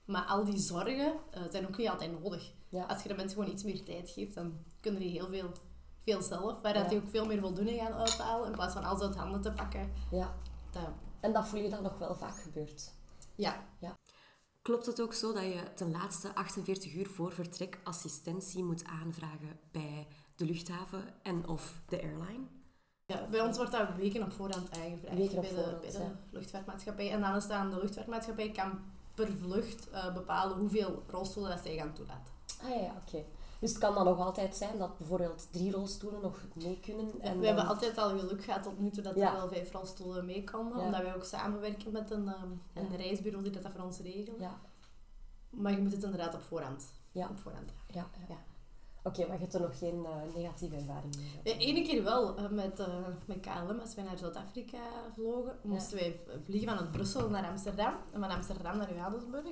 Maar 0.04 0.24
al 0.24 0.44
die 0.44 0.58
zorgen 0.58 1.14
eh, 1.30 1.42
zijn 1.50 1.66
ook 1.68 1.76
niet 1.76 1.88
altijd 1.88 2.22
nodig. 2.22 2.52
Ja. 2.68 2.84
Als 2.84 3.02
je 3.02 3.08
de 3.08 3.14
mensen 3.14 3.36
gewoon 3.38 3.52
iets 3.52 3.62
meer 3.64 3.82
tijd 3.84 4.10
geeft, 4.10 4.34
dan 4.34 4.58
kunnen 4.80 5.00
die 5.00 5.10
heel 5.10 5.28
veel, 5.28 5.52
veel 6.04 6.22
zelf. 6.22 6.60
Waar 6.62 6.74
Ja. 6.74 6.80
dat 6.80 6.88
die 6.88 6.98
ook 6.98 7.08
veel 7.08 7.26
meer 7.26 7.40
voldoening 7.40 7.80
gaan 7.80 7.92
uithalen, 7.92 8.46
in 8.46 8.52
plaats 8.52 8.74
van 8.74 8.84
alles 8.84 9.00
uit 9.00 9.14
handen 9.16 9.40
te 9.40 9.52
pakken. 9.52 9.92
ja. 10.10 10.34
Dat, 10.70 10.88
En 11.20 11.32
dat 11.32 11.48
voel 11.48 11.60
je 11.60 11.68
dan 11.68 11.82
nog 11.82 11.98
wel 11.98 12.14
vaak 12.14 12.36
gebeurt. 12.42 12.92
ja, 13.34 13.66
Klopt 14.62 14.86
het 14.86 15.00
ook 15.00 15.14
zo 15.14 15.32
dat 15.32 15.42
je 15.42 15.72
ten 15.74 15.90
laatste 15.90 16.34
48 16.34 16.94
uur 16.94 17.06
voor 17.06 17.32
vertrek 17.32 17.78
assistentie 17.84 18.64
moet 18.64 18.84
aanvragen 18.84 19.58
bij 19.72 20.06
de 20.36 20.44
luchthaven 20.44 21.14
en 21.22 21.48
of 21.48 21.80
de 21.88 22.02
airline? 22.02 22.44
Ja, 23.06 23.26
bij 23.30 23.40
ons 23.40 23.56
wordt 23.56 23.72
dat 23.72 23.94
weken 23.96 24.22
op 24.22 24.32
voorhand 24.32 24.70
aangevraagd 24.78 25.16
Weken 25.16 25.36
op 25.36 25.40
bij, 25.42 25.50
de, 25.50 25.56
voorhand, 25.56 25.80
bij 25.80 25.90
de 25.90 25.98
ja. 25.98 26.18
luchtvaartmaatschappij. 26.30 27.10
En 27.10 27.20
dan 27.20 27.36
is 27.36 27.46
dan 27.46 27.70
de 27.70 27.76
luchtvaartmaatschappij 27.76 28.50
kan 28.50 28.80
per 29.14 29.32
vlucht 29.32 29.90
eh, 29.90 30.14
bepalen 30.14 30.56
hoeveel 30.58 31.02
rolstoelen 31.06 31.50
dat 31.50 31.60
zij 31.64 31.76
gaan 31.76 31.92
toelaten. 31.92 32.32
Ah 32.62 32.68
ja, 32.82 32.94
oké. 33.06 33.24
Dus 33.60 33.70
het 33.72 33.78
kan 33.78 33.94
dan 33.94 34.04
nog 34.04 34.18
altijd 34.18 34.56
zijn 34.56 34.78
dat 34.78 34.98
bijvoorbeeld 34.98 35.48
drie 35.52 35.72
rolstoelen 35.72 36.20
nog 36.20 36.38
mee 36.54 36.80
kunnen. 36.80 37.20
En 37.20 37.40
we 37.40 37.46
hebben 37.46 37.66
altijd 37.66 37.98
al 37.98 38.18
geluk 38.18 38.44
gehad 38.44 38.62
tot 38.62 38.78
nu 38.78 38.90
toe 38.90 39.02
dat 39.02 39.14
Ja. 39.14 39.26
er 39.30 39.36
wel 39.36 39.48
vijf 39.48 39.72
rolstoelen 39.72 40.24
meekomen. 40.24 40.78
Ja. 40.78 40.84
Omdat 40.84 41.02
wij 41.02 41.14
ook 41.14 41.24
samenwerken 41.24 41.92
met 41.92 42.10
een, 42.10 42.28
ehm, 42.28 42.50
een 42.74 42.90
Ja. 42.90 42.96
reisbureau 42.96 43.42
die 43.44 43.60
dat 43.60 43.72
voor 43.72 43.84
ons 43.84 43.98
regelt. 43.98 44.40
Ja, 44.40 44.60
Maar 45.50 45.72
je 45.72 45.78
moet 45.78 45.92
het 45.92 46.02
inderdaad 46.02 46.34
op 46.34 46.42
voorhand. 46.42 46.92
Ja. 47.12 47.28
Op 47.28 47.38
voorhand. 47.38 47.72
ja. 47.86 48.06
ja, 48.28 48.36
Oké, 49.06 49.20
maar 49.26 49.32
je 49.36 49.40
hebt 49.42 49.54
er 49.54 49.60
nog 49.60 49.78
geen 49.78 50.04
eh, 50.04 50.34
negatieve 50.34 50.76
ervaring 50.76 51.16
mee? 51.16 51.40
De 51.54 51.56
ene 51.64 51.82
keer 51.82 52.02
wel, 52.04 52.36
eh, 52.36 52.48
met, 52.48 52.78
eh, 52.80 52.86
met 53.26 53.40
KLM, 53.40 53.78
als 53.80 53.94
wij 53.94 54.04
naar 54.04 54.18
Zuid-Afrika 54.18 54.78
vlogen, 55.14 55.58
moesten 55.62 55.96
wij 55.98 56.20
vliegen 56.44 56.68
vanuit 56.68 56.90
Brussel 56.90 57.28
naar 57.30 57.48
Amsterdam 57.48 57.94
en 58.12 58.20
van 58.20 58.30
Amsterdam 58.30 58.76
naar 58.76 58.94
Johannesburg. 58.94 59.44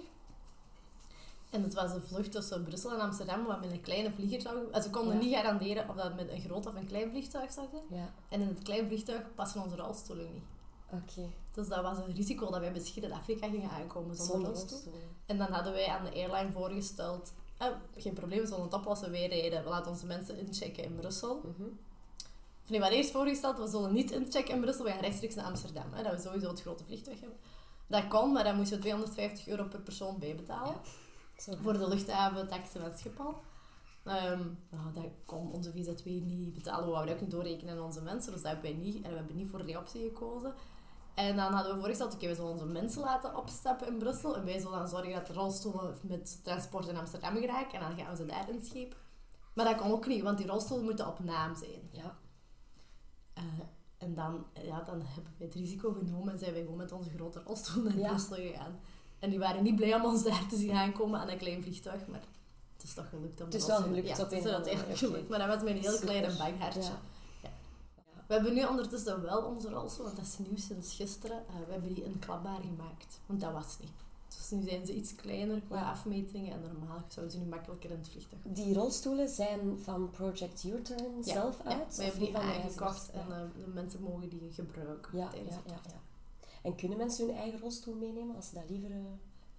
En 1.50 1.62
het 1.62 1.74
was 1.74 1.92
een 1.92 2.02
vlucht 2.02 2.32
tussen 2.32 2.64
Brussel 2.64 2.92
en 2.92 3.00
Amsterdam, 3.00 3.44
wat 3.44 3.60
met 3.60 3.70
een 3.70 3.80
kleine 3.80 4.12
vlieger 4.12 4.40
zou... 4.40 4.80
Ze 4.82 4.90
konden 4.90 5.14
Ja. 5.14 5.20
niet 5.22 5.34
garanderen 5.34 5.88
of 5.88 5.96
dat 5.96 6.14
met 6.16 6.28
een 6.30 6.40
groot 6.40 6.66
of 6.66 6.74
een 6.74 6.86
klein 6.86 7.10
vliegtuig 7.10 7.52
zou 7.52 7.66
zijn. 7.70 8.00
Ja, 8.00 8.10
En 8.28 8.40
in 8.40 8.48
het 8.48 8.62
klein 8.62 8.86
vliegtuig 8.86 9.34
passen 9.34 9.62
onze 9.62 9.76
rolstoelen 9.76 10.32
niet. 10.32 10.42
oké. 10.90 11.28
Dus 11.54 11.68
dat 11.68 11.82
was 11.82 11.98
een 11.98 12.14
risico 12.14 12.50
dat 12.50 12.60
wij 12.60 12.72
bij 12.72 12.80
Zuid-Afrika 12.80 13.48
gingen 13.48 13.70
aankomen 13.70 14.16
zonder, 14.16 14.34
Zonder 14.34 14.48
rolstoel. 14.52 14.78
rolstoel. 14.78 15.00
En 15.26 15.38
dan 15.38 15.46
hadden 15.52 15.72
wij 15.72 15.86
aan 15.86 16.04
de 16.04 16.12
airline 16.12 16.52
voorgesteld... 16.52 17.32
eh, 17.66 18.02
geen 18.02 18.12
probleem, 18.12 18.40
we 18.40 18.46
zullen 18.46 18.62
het 18.62 18.74
oplossen. 18.74 19.10
Wij 19.10 19.26
rijden. 19.26 19.64
We 19.64 19.70
laten 19.70 19.90
onze 19.90 20.06
mensen 20.06 20.38
inchecken 20.38 20.84
in 20.84 20.94
Brussel. 20.94 21.36
Mhm. 21.36 21.68
Of 22.64 22.70
nee, 22.70 22.80
maar 22.80 22.90
eerst 22.90 23.10
voorgesteld, 23.10 23.58
we 23.58 23.66
zullen 23.66 23.92
niet 23.92 24.10
inchecken 24.10 24.54
in 24.54 24.60
Brussel, 24.60 24.84
we 24.84 24.90
gaan 24.90 25.00
rechtstreeks 25.00 25.34
naar 25.34 25.44
Amsterdam. 25.44 25.92
Hè, 25.92 26.02
dat 26.02 26.12
we 26.12 26.20
sowieso 26.20 26.48
het 26.48 26.60
grote 26.60 26.84
vliegtuig 26.84 27.20
hebben. 27.20 27.38
Dat 27.86 28.08
kon, 28.08 28.32
maar 28.32 28.44
dan 28.44 28.56
moesten 28.56 28.76
we 28.76 28.82
250 28.82 29.48
euro 29.48 29.64
per 29.64 29.80
persoon 29.80 30.18
bijbetalen. 30.18 30.74
Voor 31.36 31.72
de 31.72 31.88
luchthaven, 31.88 32.48
taxen 32.48 32.82
en 32.82 32.98
Schiphol. 32.98 33.34
Ehm, 34.04 34.42
nou, 34.70 34.92
dat 34.94 35.04
kon 35.24 35.52
onze 35.52 35.70
VZ2 35.70 36.04
niet 36.04 36.54
betalen. 36.54 36.84
We 36.84 36.90
wouden 36.90 37.14
ook 37.14 37.20
niet 37.20 37.30
doorrekenen 37.30 37.74
aan 37.76 37.84
onze 37.84 38.02
mensen, 38.02 38.32
dus 38.32 38.42
dat 38.42 38.52
hebben 38.52 38.70
wij 38.70 38.80
niet. 38.80 38.94
En 39.04 39.10
we 39.10 39.16
hebben 39.16 39.36
niet 39.36 39.50
voor 39.50 39.66
die 39.66 39.78
optie 39.78 40.02
gekozen. 40.02 40.54
En 41.14 41.36
dan 41.36 41.52
hadden 41.52 41.72
we 41.74 41.78
voorgesteld, 41.78 42.14
oké, 42.14 42.26
we 42.26 42.34
zullen 42.34 42.50
onze 42.50 42.64
mensen 42.64 43.02
laten 43.02 43.36
opstappen 43.36 43.86
in 43.86 43.98
Brussel. 43.98 44.36
En 44.36 44.44
wij 44.44 44.58
zullen 44.58 44.78
dan 44.78 44.88
zorgen 44.88 45.12
dat 45.12 45.26
de 45.26 45.32
rolstoelen 45.32 45.94
met 46.02 46.44
transport 46.44 46.88
in 46.88 46.96
Amsterdam 46.96 47.36
geraken. 47.36 47.80
En 47.80 47.86
dan 47.88 47.98
gaan 47.98 48.10
we 48.10 48.16
ze 48.16 48.26
daar 48.26 48.50
inschepen. 48.50 48.96
Maar 49.54 49.64
dat 49.64 49.76
kon 49.76 49.90
ook 49.92 50.06
niet, 50.06 50.22
want 50.22 50.38
die 50.38 50.46
rolstoelen 50.46 50.84
moeten 50.84 51.06
op 51.08 51.18
naam 51.24 51.54
zijn. 51.56 51.88
Ja, 51.90 52.16
Eh, 53.34 53.42
en 53.98 54.14
dan, 54.14 54.46
ja, 54.62 54.82
dan 54.82 55.00
hebben 55.04 55.32
wij 55.38 55.46
het 55.46 55.54
risico 55.54 55.92
genomen 55.92 56.32
en 56.32 56.38
zijn 56.38 56.52
wij 56.52 56.62
gewoon 56.62 56.76
met 56.76 56.92
onze 56.92 57.10
grote 57.10 57.42
rolstoel 57.46 57.82
naar 57.82 57.96
Ja. 57.98 58.08
Brussel 58.08 58.36
gegaan. 58.36 58.80
En 59.18 59.30
die 59.30 59.38
waren 59.38 59.62
niet 59.62 59.76
blij 59.76 59.94
om 59.94 60.04
ons 60.04 60.22
daar 60.22 60.46
te 60.48 60.56
zien 60.56 60.72
aankomen 60.72 61.20
aan 61.20 61.28
een 61.28 61.38
klein 61.38 61.62
vliegtuig, 61.62 62.06
maar 62.06 62.20
het 62.72 62.82
is 62.82 62.94
toch 62.94 63.08
gelukt. 63.08 63.40
Om 63.40 63.46
Het 63.46 63.54
is 63.54 63.66
wel 63.66 63.80
gelukt 63.82 64.06
ja, 64.06 64.12
op 64.12 64.30
het 64.30 64.32
is 64.32 64.44
manier, 64.52 64.96
gelukt. 64.96 65.28
Maar 65.28 65.38
dat 65.38 65.48
was 65.48 65.70
een 65.70 65.76
heel 65.76 65.90
Super. 65.92 66.06
klein. 66.30 66.56
Ja. 66.58 67.00
We 68.32 68.38
hebben 68.38 68.54
nu 68.56 68.64
ondertussen 68.64 69.22
wel 69.22 69.42
onze 69.42 69.68
rolstoel, 69.70 70.04
want 70.04 70.16
dat 70.16 70.26
is 70.26 70.38
nieuw 70.38 70.56
sinds 70.56 70.94
gisteren. 70.94 71.36
eh, 71.36 71.54
we 71.66 71.72
hebben 71.72 71.94
die 71.94 72.04
inklapbaar 72.04 72.60
gemaakt, 72.60 73.20
want 73.26 73.40
dat 73.40 73.52
was 73.52 73.76
niet. 73.80 73.90
Dus 74.28 74.50
nu 74.50 74.62
zijn 74.68 74.86
ze 74.86 74.94
iets 74.94 75.14
kleiner 75.14 75.60
qua 75.60 75.90
afmetingen 75.90 76.52
en 76.52 76.60
normaal 76.62 77.02
zouden 77.08 77.34
ze 77.34 77.40
nu 77.40 77.48
makkelijker 77.48 77.90
in 77.90 77.96
het 77.98 78.08
vliegtuig. 78.08 78.42
Die 78.44 78.74
rolstoelen 78.74 79.28
zijn 79.28 79.78
van 79.82 80.10
Project 80.10 80.64
U-Turn 80.64 81.16
Ja, 81.16 81.32
zelf 81.32 81.58
Ja, 81.64 81.70
uit? 81.70 81.88
of 81.88 81.96
hebben 81.96 82.20
die 82.20 82.36
aangekocht 82.36 83.10
en 83.10 83.20
eh, 83.32 83.40
de 83.64 83.70
mensen 83.74 84.02
mogen 84.02 84.28
die 84.28 84.50
gebruiken 84.52 85.18
Ja, 85.18 85.30
ja, 85.34 85.60
ja. 85.66 85.80
En 86.62 86.74
kunnen 86.74 86.98
mensen 86.98 87.26
hun 87.26 87.36
eigen 87.36 87.60
rolstoel 87.60 87.94
meenemen 87.94 88.36
als 88.36 88.48
ze 88.48 88.54
dat 88.54 88.64
liever... 88.68 88.90
eh, 88.90 88.96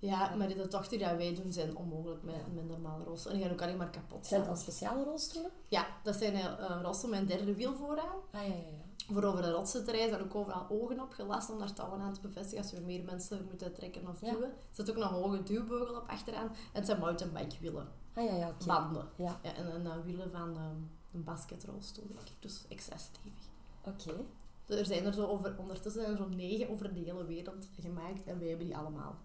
Ja, 0.05 0.35
maar 0.35 0.47
de 0.47 0.67
tochten 0.67 0.97
die 0.97 1.07
wij 1.07 1.35
doen 1.35 1.51
zijn 1.53 1.75
onmogelijk 1.75 2.23
met, 2.23 2.53
met 2.53 2.67
normale 2.67 3.03
rolstoel. 3.03 3.31
En 3.31 3.37
die 3.37 3.45
gaan 3.47 3.55
ook 3.55 3.61
alleen 3.61 3.77
maar 3.77 3.89
kapot. 3.89 4.25
Zijn 4.25 4.39
het 4.39 4.49
gaan. 4.49 4.59
dan 4.59 4.63
speciale 4.73 5.03
rolstoelen? 5.03 5.51
Ja, 5.67 5.87
dat 6.03 6.15
zijn 6.15 6.33
uh, 6.35 6.79
rolstoelen 6.81 7.19
met 7.19 7.31
een 7.31 7.37
derde 7.37 7.55
wiel 7.55 7.75
vooraan. 7.75 8.15
Ah, 8.31 8.41
ja, 8.41 8.47
ja, 8.47 8.53
ja. 8.53 9.13
Voor 9.13 9.23
over 9.23 9.41
de 9.41 9.51
rotsen 9.51 9.85
te 9.85 9.91
rijden, 9.91 10.09
zijn 10.09 10.23
ook 10.23 10.35
overal 10.35 10.65
ogen 10.69 10.99
opgelast 11.01 11.49
om 11.49 11.59
daar 11.59 11.73
touwen 11.73 11.99
aan 12.01 12.13
te 12.13 12.19
bevestigen 12.21 12.63
als 12.63 12.71
we 12.73 12.79
meer 12.79 13.03
mensen 13.03 13.45
moeten 13.49 13.73
trekken 13.73 14.07
of 14.07 14.19
duwen. 14.19 14.43
Er 14.49 14.55
zit 14.71 14.89
ook 14.89 14.95
nog 14.95 15.09
een 15.09 15.15
hoge 15.21 15.43
duwbeugel 15.43 15.95
op 15.95 16.07
achteraan. 16.09 16.47
En 16.47 16.55
het 16.71 16.85
zijn 16.85 16.99
mountainbike 16.99 17.55
wielen, 17.59 17.87
Ah, 18.13 18.23
ja, 18.23 18.35
ja, 18.35 18.47
oké. 18.49 18.65
banden. 18.65 19.09
Ja, 19.15 19.39
Ja, 19.43 19.53
en 19.53 19.71
en 19.71 19.83
dan 19.83 20.03
wielen 20.03 20.31
van 20.31 20.55
ehm, 20.57 20.75
een 21.13 21.23
basketrolstoel, 21.23 22.07
denk 22.07 22.19
ik. 22.19 22.33
Dus 22.39 22.65
extra 22.69 22.97
stevig. 22.97 23.43
oké. 23.85 24.23
Er 24.65 24.85
zijn 24.85 25.05
er 25.05 25.13
zo 25.13 25.25
over, 25.25 25.55
ondertussen 25.57 26.01
zijn 26.01 26.11
er 26.13 26.17
zo'n 26.17 26.35
negen 26.35 26.69
over 26.69 26.93
de 26.93 26.99
hele 26.99 27.25
wereld 27.25 27.67
gemaakt 27.79 28.23
en 28.25 28.39
wij 28.39 28.47
hebben 28.47 28.65
die 28.65 28.77
allemaal. 28.77 29.15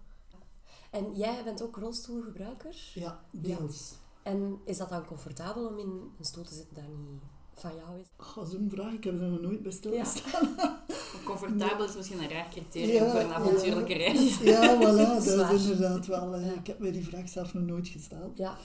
En 0.89 1.13
jij 1.15 1.43
bent 1.43 1.61
ook 1.63 1.75
rolstoelgebruiker? 1.77 2.75
Ja, 2.93 3.19
deels. 3.31 3.93
En 4.23 4.59
is 4.65 4.77
dat 4.77 4.89
dan 4.89 5.05
comfortabel 5.05 5.67
om 5.67 5.77
in 5.79 5.87
een 6.17 6.25
stoel 6.25 6.43
te 6.43 6.53
zitten 6.53 6.75
dat 6.75 6.83
niet 6.87 7.21
van 7.53 7.71
jou 7.75 7.99
is? 7.99 8.07
Oh, 8.37 8.45
Zo'n 8.49 8.69
vraag, 8.71 8.93
ik 8.93 9.03
heb 9.03 9.21
er 9.21 9.27
nog 9.27 9.41
nooit 9.41 9.61
bij 9.63 9.71
stilgestaan. 9.71 10.55
Comfortabel 11.25 11.85
is 11.85 11.95
misschien 11.95 12.21
een 12.23 12.29
raar 12.29 12.49
criterium 12.49 13.09
voor 13.09 13.19
een 13.19 13.33
avontuurlijke 13.33 13.91
ja. 13.91 13.97
reis. 13.97 14.39
Ja, 14.53 14.77
voilà, 14.77 15.25
dat 15.37 15.51
is 15.51 15.63
inderdaad 15.69 16.05
wel. 16.05 16.35
eh, 16.35 16.45
Ja. 16.45 16.53
Ik 16.53 16.67
heb 16.67 16.79
mij 16.79 16.91
die 16.91 17.03
vraag 17.05 17.29
zelf 17.29 17.53
nog 17.53 17.63
nooit 17.63 17.87
gesteld. 17.87 18.37
Ja, 18.37 18.57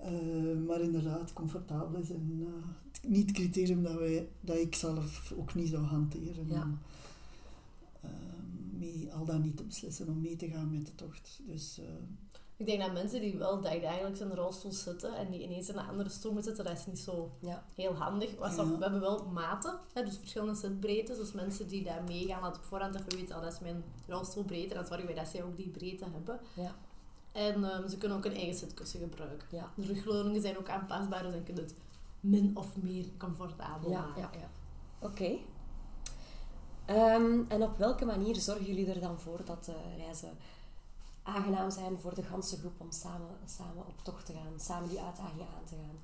Eh, 0.00 0.10
maar 0.66 0.80
inderdaad, 0.80 1.32
comfortabel 1.32 2.00
is 2.00 2.10
een, 2.10 2.46
eh, 2.46 3.10
niet 3.10 3.28
het 3.28 3.36
criterium 3.36 3.82
dat, 3.82 3.94
wij, 3.94 4.28
dat 4.40 4.56
ik 4.56 4.74
zelf 4.74 5.32
ook 5.38 5.54
niet 5.54 5.68
zou 5.68 5.82
hanteren. 5.84 6.46
Ja. 6.48 6.68
Mee, 8.94 9.12
al 9.12 9.24
dan 9.24 9.40
niet 9.42 9.56
te 9.56 9.64
beslissen 9.64 10.08
om 10.08 10.20
mee 10.20 10.36
te 10.36 10.48
gaan 10.48 10.70
met 10.70 10.86
de 10.86 10.94
tocht. 10.94 11.40
Dus 11.46 11.78
eh, 11.78 11.84
Ik 12.56 12.66
denk 12.66 12.80
dat 12.80 12.92
mensen 12.92 13.20
die 13.20 13.36
wel 13.36 13.60
dagelijks 13.60 14.20
in 14.20 14.28
de 14.28 14.34
rolstoel 14.34 14.72
zitten 14.72 15.16
en 15.16 15.30
die 15.30 15.42
ineens 15.42 15.68
in 15.68 15.78
een 15.78 15.86
andere 15.88 16.08
stoel 16.08 16.32
moeten 16.32 16.54
zitten, 16.56 16.72
dat 16.72 16.80
is 16.82 16.86
niet 16.86 16.98
zo 16.98 17.30
ja, 17.40 17.64
heel 17.74 17.94
handig. 17.94 18.30
We 18.36 18.76
hebben 18.80 19.00
wel 19.00 19.26
maten, 19.26 19.78
hè, 19.92 20.04
dus 20.04 20.16
verschillende 20.18 20.54
zitbreedtes. 20.54 21.16
Dus 21.16 21.32
mensen 21.32 21.68
die 21.68 21.84
daar 21.84 22.02
meegaan, 22.02 22.40
laten 22.42 22.60
op 22.62 22.66
voorhand 22.66 22.94
even 22.94 23.16
weten, 23.16 23.36
oh, 23.36 23.42
dat 23.42 23.52
is 23.52 23.60
mijn 23.60 23.82
rolstoelbreedte. 24.06 24.68
En 24.74 24.80
dan 24.80 24.86
zorgen 24.88 25.06
wij 25.06 25.14
dat 25.14 25.28
zij 25.28 25.42
ook 25.42 25.56
die 25.56 25.68
breedte 25.68 26.04
hebben. 26.12 26.40
ja, 26.54 26.74
En 27.32 27.64
ehm, 27.70 27.88
ze 27.88 27.98
kunnen 27.98 28.16
ook 28.18 28.24
een 28.24 28.32
eigen 28.34 28.54
zitkussen 28.54 29.00
gebruiken. 29.00 29.48
ja. 29.50 29.72
De 29.76 29.86
rugleuningen 29.86 30.40
zijn 30.40 30.58
ook 30.58 30.68
aanpasbaar, 30.68 31.22
dus 31.22 31.32
dan 31.32 31.42
kun 31.42 31.54
je 31.54 31.60
het 31.60 31.74
min 32.20 32.56
of 32.56 32.76
meer 32.76 33.06
comfortabel 33.18 33.90
Ja, 33.90 34.00
maken. 34.00 34.22
ja, 34.22 34.30
ja. 34.38 34.50
Ehm, 36.88 37.40
en 37.48 37.62
op 37.62 37.76
welke 37.76 38.04
manier 38.04 38.36
zorgen 38.36 38.64
jullie 38.64 38.92
er 38.92 39.00
dan 39.00 39.18
voor 39.18 39.40
dat 39.44 39.64
de 39.64 39.74
reizen 39.96 40.38
aangenaam 41.22 41.70
zijn 41.70 41.98
voor 41.98 42.14
de 42.14 42.22
ganse 42.22 42.56
groep 42.56 42.80
om 42.80 42.92
samen, 42.92 43.36
samen 43.44 43.86
op 43.86 44.02
tocht 44.02 44.26
te 44.26 44.32
gaan, 44.32 44.60
samen 44.60 44.88
die 44.88 45.00
uitdagingen 45.00 45.46
aan 45.46 45.64
te 45.64 45.74
gaan? 45.74 45.98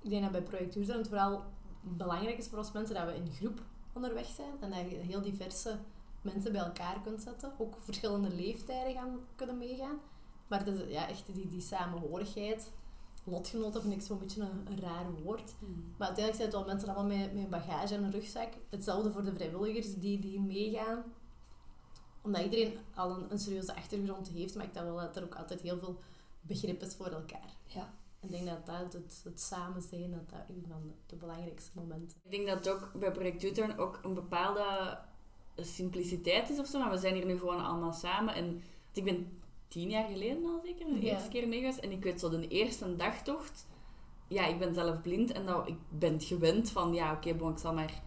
Ik 0.00 0.10
denk 0.10 0.22
dat 0.22 0.32
bij 0.32 0.42
Project 0.42 0.74
het 0.74 1.08
vooral 1.08 1.42
belangrijk 1.80 2.38
is 2.38 2.48
voor 2.48 2.58
ons 2.58 2.72
mensen 2.72 2.94
dat 2.94 3.06
we 3.06 3.14
in 3.14 3.32
groep 3.32 3.60
onderweg 3.92 4.26
zijn 4.26 4.52
en 4.60 4.70
dat 4.70 4.90
je 4.90 4.96
heel 4.96 5.22
diverse 5.22 5.78
mensen 6.22 6.52
bij 6.52 6.60
elkaar 6.60 7.00
kunt 7.00 7.22
zetten. 7.22 7.52
Ook 7.58 7.74
verschillende 7.78 8.34
leeftijden 8.34 8.92
gaan 8.92 9.18
kunnen 9.34 9.58
meegaan. 9.58 9.98
Maar 10.46 10.64
het 10.64 10.84
ja, 10.88 11.08
echt 11.08 11.34
die, 11.34 11.48
die 11.48 11.60
samenhorigheid. 11.60 12.70
Lotgenoten 13.30 13.82
vind 13.82 13.94
ik 13.94 14.00
zo'n 14.00 14.18
beetje 14.18 14.40
een, 14.40 14.66
een 14.70 14.80
raar 14.80 15.12
woord. 15.22 15.54
Maar 15.96 16.06
uiteindelijk 16.06 16.34
zijn 16.34 16.48
het 16.48 16.52
wel 16.52 16.64
mensen 16.64 16.88
allemaal 16.88 17.16
met, 17.16 17.34
met 17.34 17.44
een 17.44 17.50
bagage 17.50 17.94
en 17.94 18.02
een 18.02 18.10
rugzak. 18.10 18.52
Hetzelfde 18.68 19.10
voor 19.10 19.24
de 19.24 19.34
vrijwilligers 19.34 19.94
die, 19.94 20.18
die 20.18 20.40
meegaan. 20.40 21.04
Omdat 22.22 22.42
iedereen 22.42 22.78
al 22.94 23.10
een, 23.10 23.32
een 23.32 23.38
serieuze 23.38 23.74
achtergrond 23.74 24.28
heeft, 24.28 24.54
maakt 24.54 24.74
dat 24.74 24.84
wel 24.84 24.96
dat 24.96 25.16
er 25.16 25.24
ook 25.24 25.34
altijd 25.34 25.60
heel 25.60 25.78
veel 25.78 25.98
begrip 26.40 26.82
is 26.82 26.94
voor 26.94 27.06
elkaar. 27.06 27.56
Ja. 27.64 27.94
Ik 28.20 28.30
denk 28.30 28.46
dat 28.46 28.66
dat 28.66 28.92
het, 28.92 29.20
het 29.24 29.40
samen 29.40 29.82
zijn, 29.82 30.10
dat 30.10 30.30
dat 30.30 30.48
een 30.48 30.64
van 30.68 30.82
de, 30.82 30.92
de 31.06 31.16
belangrijkste 31.16 31.70
momenten 31.74 32.18
Ik 32.22 32.30
denk 32.30 32.46
dat 32.46 32.56
het 32.56 32.68
ook 32.68 32.92
bij 32.98 33.12
Project 33.12 33.44
U-Turn 33.44 33.78
ook 33.78 34.00
een 34.02 34.14
bepaalde 34.14 34.98
simpliciteit 35.56 36.50
is 36.50 36.58
of 36.58 36.66
zo. 36.66 36.78
Maar 36.78 36.90
we 36.90 36.98
zijn 36.98 37.14
hier 37.14 37.26
nu 37.26 37.38
gewoon 37.38 37.64
allemaal 37.64 37.92
samen. 37.92 38.34
En 38.34 38.62
ik 38.92 39.04
ben 39.04 39.37
tien 39.68 39.90
jaar 39.90 40.08
geleden 40.08 40.44
al 40.44 40.60
zeker, 40.64 40.86
de 40.86 41.06
Ja. 41.06 41.12
eerste 41.12 41.28
keer 41.28 41.48
mee 41.48 41.58
geweest. 41.58 41.78
En 41.78 41.90
ik 41.92 42.02
weet 42.02 42.20
zo, 42.20 42.28
de 42.28 42.48
eerste 42.48 42.96
dagtocht... 42.96 43.66
Ja, 44.30 44.46
ik 44.46 44.58
ben 44.58 44.74
zelf 44.74 45.02
blind 45.02 45.32
en 45.32 45.46
dat, 45.46 45.68
ik 45.68 45.74
ben 45.88 46.12
het 46.12 46.24
gewend 46.24 46.70
van... 46.70 46.94
Ja, 46.94 47.12
oké, 47.12 47.34
bon, 47.34 47.50
ik 47.52 47.58
zal 47.58 47.72
maar 47.74 48.02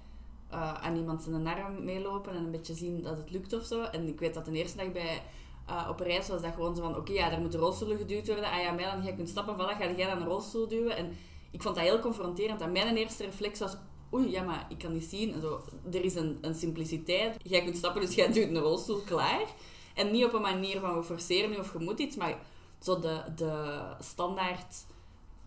eh, 0.50 0.74
aan 0.74 0.96
iemand 0.96 1.24
zijn 1.24 1.48
arm 1.48 1.84
meelopen 1.84 2.32
en 2.36 2.38
een 2.44 2.52
beetje 2.52 2.74
zien 2.74 3.02
dat 3.04 3.18
het 3.18 3.32
lukt 3.32 3.54
of 3.54 3.64
zo. 3.66 3.82
En 3.84 4.08
ik 4.08 4.20
weet 4.20 4.34
dat 4.34 4.46
de 4.46 4.52
eerste 4.52 4.78
dag 4.78 4.92
bij... 4.92 5.22
eh, 5.68 5.88
op 5.90 6.00
reis 6.00 6.28
was 6.28 6.42
dat 6.42 6.54
gewoon 6.54 6.76
zo 6.76 6.82
van, 6.82 6.96
oké, 6.96 7.12
ja, 7.12 7.30
daar 7.30 7.40
moeten 7.40 7.60
rolstoelen 7.60 7.98
geduwd 7.98 8.28
worden. 8.28 8.46
Ah 8.46 8.62
ja, 8.62 8.72
mij 8.72 8.86
dan, 8.86 9.04
jij 9.04 9.14
kunt 9.14 9.30
stappen, 9.30 9.56
voilà, 9.56 9.78
ga 9.78 9.92
jij 9.92 10.08
dan 10.10 10.22
een 10.22 10.28
rolstoel 10.28 10.68
duwen. 10.68 10.96
En 10.98 11.12
ik 11.52 11.62
vond 11.62 11.76
dat 11.76 11.84
heel 11.84 12.00
confronterend. 12.00 12.62
En 12.62 12.72
mijn 12.72 12.98
eerste 12.98 13.24
reflex 13.26 13.60
was, 13.60 13.76
oei, 14.14 14.30
ja, 14.32 14.44
maar 14.44 14.66
ik 14.70 14.78
kan 14.78 14.94
niet 14.94 15.04
zien. 15.04 15.34
En 15.34 15.42
zo, 15.42 15.62
er 15.92 16.04
is 16.04 16.16
een, 16.16 16.38
een 16.42 16.56
simpliciteit. 16.56 17.36
Jij 17.44 17.64
kunt 17.64 17.78
stappen, 17.78 18.02
dus 18.02 18.16
jij 18.16 18.32
duwt 18.32 18.48
een 18.50 18.58
rolstoel, 18.58 19.00
klaar. 19.00 19.46
En 19.96 20.12
niet 20.12 20.26
op 20.26 20.34
een 20.34 20.42
manier 20.42 20.80
van, 20.80 20.96
we 20.96 21.04
forceren 21.04 21.50
nu 21.50 21.56
of 21.56 21.74
je 21.74 21.80
moet 21.80 22.00
iets, 22.00 22.16
maar 22.16 22.38
zo 22.80 23.00
de, 23.00 23.24
de 23.36 23.82
standaard 24.00 24.86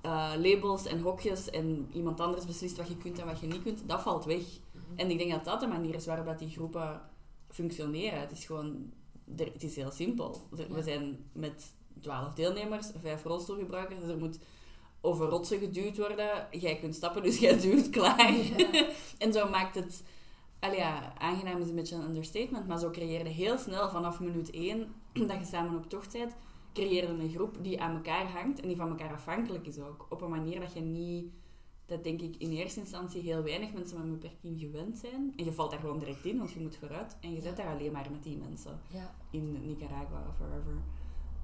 eh, 0.01 0.33
labels 0.37 0.87
en 0.87 1.01
hokjes 1.01 1.51
en 1.51 1.89
iemand 1.93 2.21
anders 2.21 2.47
beslist 2.47 2.77
wat 2.77 2.89
je 2.89 2.97
kunt 2.97 3.19
en 3.19 3.27
wat 3.27 3.41
je 3.41 3.47
niet 3.47 3.63
kunt, 3.63 3.83
dat 3.87 4.03
valt 4.03 4.25
weg. 4.25 4.43
En 4.97 5.11
ik 5.11 5.19
denk 5.19 5.31
dat 5.31 5.45
dat 5.45 5.61
de 5.61 5.67
manier 5.67 5.95
is 5.95 6.07
waarop 6.07 6.27
dat 6.27 6.39
die 6.39 6.51
groepen 6.51 7.01
functioneren. 7.51 8.21
Het 8.21 8.31
is 8.31 8.45
gewoon, 8.45 8.93
het 9.37 9.63
is 9.63 9.77
heel 9.77 9.91
simpel. 9.91 10.49
We 10.69 10.83
zijn 10.83 11.31
met 11.33 11.73
twaalf 12.01 12.35
deelnemers, 12.35 12.91
vijf 13.03 13.23
rolstoelgebruikers, 13.23 14.01
dus 14.01 14.11
er 14.11 14.19
moet 14.19 14.39
over 15.01 15.29
rotsen 15.29 15.59
geduwd 15.59 15.97
worden. 15.97 16.47
Jij 16.51 16.77
kunt 16.77 16.95
stappen, 16.95 17.23
dus 17.23 17.39
jij 17.39 17.61
duwt, 17.61 17.91
klaar. 17.91 18.35
en 19.19 19.33
zo 19.33 19.49
maakt 19.49 19.75
het... 19.75 20.03
Allee, 20.65 20.79
ja, 20.79 21.19
aangenaam 21.19 21.61
is 21.61 21.69
een 21.69 21.75
beetje 21.75 21.95
een 21.97 22.07
understatement, 22.07 22.67
maar 22.67 22.79
zo 22.79 22.91
creëerde 22.91 23.31
heel 23.31 23.59
snel 23.59 23.91
vanaf 23.91 24.21
minuut 24.21 24.51
één 24.51 24.95
dat 25.29 25.39
je 25.39 25.45
samen 25.45 25.77
op 25.77 25.89
tocht 25.89 26.13
bent, 26.13 26.37
creëerde 26.73 27.13
een 27.13 27.31
groep 27.31 27.57
die 27.61 27.81
aan 27.81 27.95
elkaar 27.95 28.31
hangt 28.31 28.61
en 28.61 28.69
die 28.69 28.77
van 28.77 28.89
elkaar 28.89 29.13
afhankelijk 29.13 29.67
is 29.67 29.79
ook. 29.79 30.07
Op 30.11 30.23
een 30.23 30.31
manier 30.31 30.61
dat 30.61 30.73
je 30.73 30.81
niet... 30.81 31.33
Dat 31.87 32.05
denk 32.05 32.21
ik 32.21 32.37
in 32.37 32.51
eerste 32.51 32.81
instantie 32.81 33.23
heel 33.23 33.43
weinig 33.43 33.73
mensen 33.73 33.97
met 33.97 34.07
een 34.07 34.19
beperking 34.19 34.61
gewend 34.61 34.99
zijn. 34.99 35.33
En 35.37 35.45
je 35.45 35.53
valt 35.53 35.71
daar 35.71 35.81
gewoon 35.81 35.99
direct 35.99 36.25
in, 36.25 36.39
want 36.39 36.53
je 36.53 36.61
moet 36.61 36.77
vooruit. 36.77 37.17
En 37.21 37.33
je 37.33 37.41
zit 37.41 37.57
daar 37.57 37.75
alleen 37.75 37.93
maar 37.93 38.07
met 38.11 38.23
die 38.23 38.37
mensen. 38.37 38.81
Ja, 38.93 39.15
In 39.31 39.67
Nicaragua 39.67 40.25
of 40.29 40.39
wherever. 40.39 40.83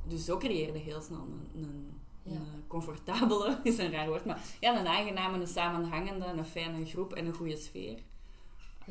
Dus 0.06 0.24
zo 0.24 0.36
creëerde 0.36 0.78
heel 0.78 1.00
snel 1.00 1.20
een, 1.20 1.62
een, 1.62 1.90
Ja. 2.22 2.32
een, 2.32 2.36
eh, 2.36 2.66
comfortabele, 2.66 3.60
is 3.62 3.78
een 3.78 3.90
raar 3.90 4.08
woord, 4.08 4.24
maar 4.24 4.40
ja, 4.60 4.78
een 4.80 4.86
aangename, 4.86 5.40
een 5.40 5.46
samenhangende, 5.46 6.24
een 6.24 6.44
fijne 6.44 6.86
groep 6.86 7.12
en 7.12 7.26
een 7.26 7.34
goede 7.34 7.56
sfeer. 7.56 8.02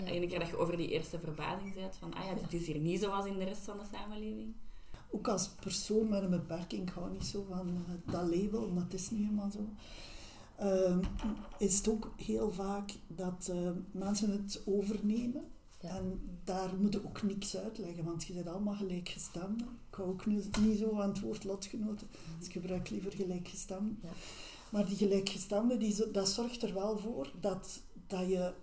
Ja. 0.06 0.12
Ene 0.12 0.28
keer 0.28 0.40
dat 0.40 0.48
je 0.48 0.58
over 0.58 0.78
die 0.78 0.90
eerste 0.90 1.20
verbazing 1.20 1.74
bent, 1.74 1.96
van 1.96 2.14
ah 2.14 2.26
ja, 2.26 2.34
dit 2.34 2.62
is 2.62 2.68
hier 2.68 2.80
niet 2.80 3.02
zoals 3.02 3.26
in 3.26 3.38
de 3.38 3.46
rest 3.46 3.62
van 3.62 3.78
de 3.78 3.86
samenleving. 3.92 4.54
ook 5.12 5.28
als 5.28 5.48
persoon 5.48 6.10
met 6.10 6.24
een 6.24 6.30
beperking, 6.30 6.88
ik 6.88 6.94
hou 6.94 7.12
niet 7.12 7.26
zo 7.26 7.46
van 7.50 7.68
eh, 7.68 8.14
dat 8.14 8.36
label, 8.36 8.70
maar 8.70 8.84
het 8.84 8.94
is 8.94 9.10
nu 9.10 9.18
helemaal 9.18 9.52
zo. 9.52 9.70
Ehm, 10.56 11.00
is 11.58 11.78
het 11.78 11.90
ook 11.90 12.12
heel 12.16 12.52
vaak 12.52 12.92
dat 13.08 13.50
eh, 13.52 13.70
mensen 13.92 14.32
het 14.32 14.62
overnemen. 14.66 15.44
Ja. 15.82 15.90
En 15.90 16.22
daar 16.44 16.76
moet 16.80 16.94
je 16.94 17.06
ook 17.06 17.24
niks 17.24 17.58
uitleggen, 17.58 18.04
want 18.04 18.26
je 18.26 18.34
bent 18.34 18.48
allemaal 18.48 18.76
gelijkgestemden. 18.76 19.68
Ik 19.90 19.96
hou 19.96 20.10
ook 20.10 20.26
nu 20.26 20.44
niet 20.62 20.80
zo 20.80 20.90
van 20.90 21.08
het 21.10 21.20
woord 21.20 21.44
lotgenoten, 21.44 22.08
dus 22.38 22.48
ik 22.48 22.54
gebruik 22.54 22.90
liever 22.90 23.12
gelijkgestemden. 23.12 24.00
Ja. 24.02 24.10
Maar 24.70 24.86
die 24.86 24.98
gelijkgestemden, 24.98 25.80
die, 25.80 26.12
dat 26.12 26.30
zorgt 26.30 26.64
er 26.64 26.74
wel 26.74 26.98
voor 26.98 27.32
dat, 27.40 27.82
dat 28.08 28.28
je 28.28 28.54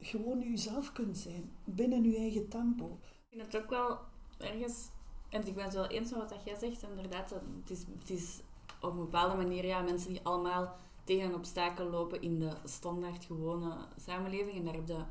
gewoon 0.00 0.40
jezelf 0.40 0.92
kunt 0.92 1.18
zijn, 1.18 1.50
binnen 1.64 2.10
je 2.10 2.16
eigen 2.16 2.48
tempo. 2.48 2.98
Ik 3.02 3.26
vind 3.28 3.52
het 3.52 3.62
ook 3.62 3.70
wel 3.70 3.98
ergens, 4.38 4.88
en 5.28 5.46
ik 5.46 5.54
ben 5.54 5.64
het 5.64 5.74
wel 5.74 5.86
eens 5.86 6.10
met 6.10 6.30
wat 6.30 6.44
jij 6.44 6.58
zegt, 6.58 6.82
inderdaad, 6.82 7.30
het, 7.30 7.70
is, 7.70 7.84
het 7.98 8.10
is 8.10 8.40
op 8.80 8.90
een 8.90 8.96
bepaalde 8.96 9.36
manier, 9.36 9.66
ja, 9.66 9.80
mensen 9.80 10.08
die 10.08 10.20
allemaal 10.22 10.76
tegen 11.04 11.24
een 11.24 11.34
obstakel 11.34 11.90
lopen 11.90 12.22
in 12.22 12.38
de 12.38 12.52
standaard 12.64 13.24
gewone 13.24 13.76
samenleving. 13.96 14.56
En 14.56 14.64
daar 14.64 14.74
heb 14.74 14.86
je, 14.86 15.04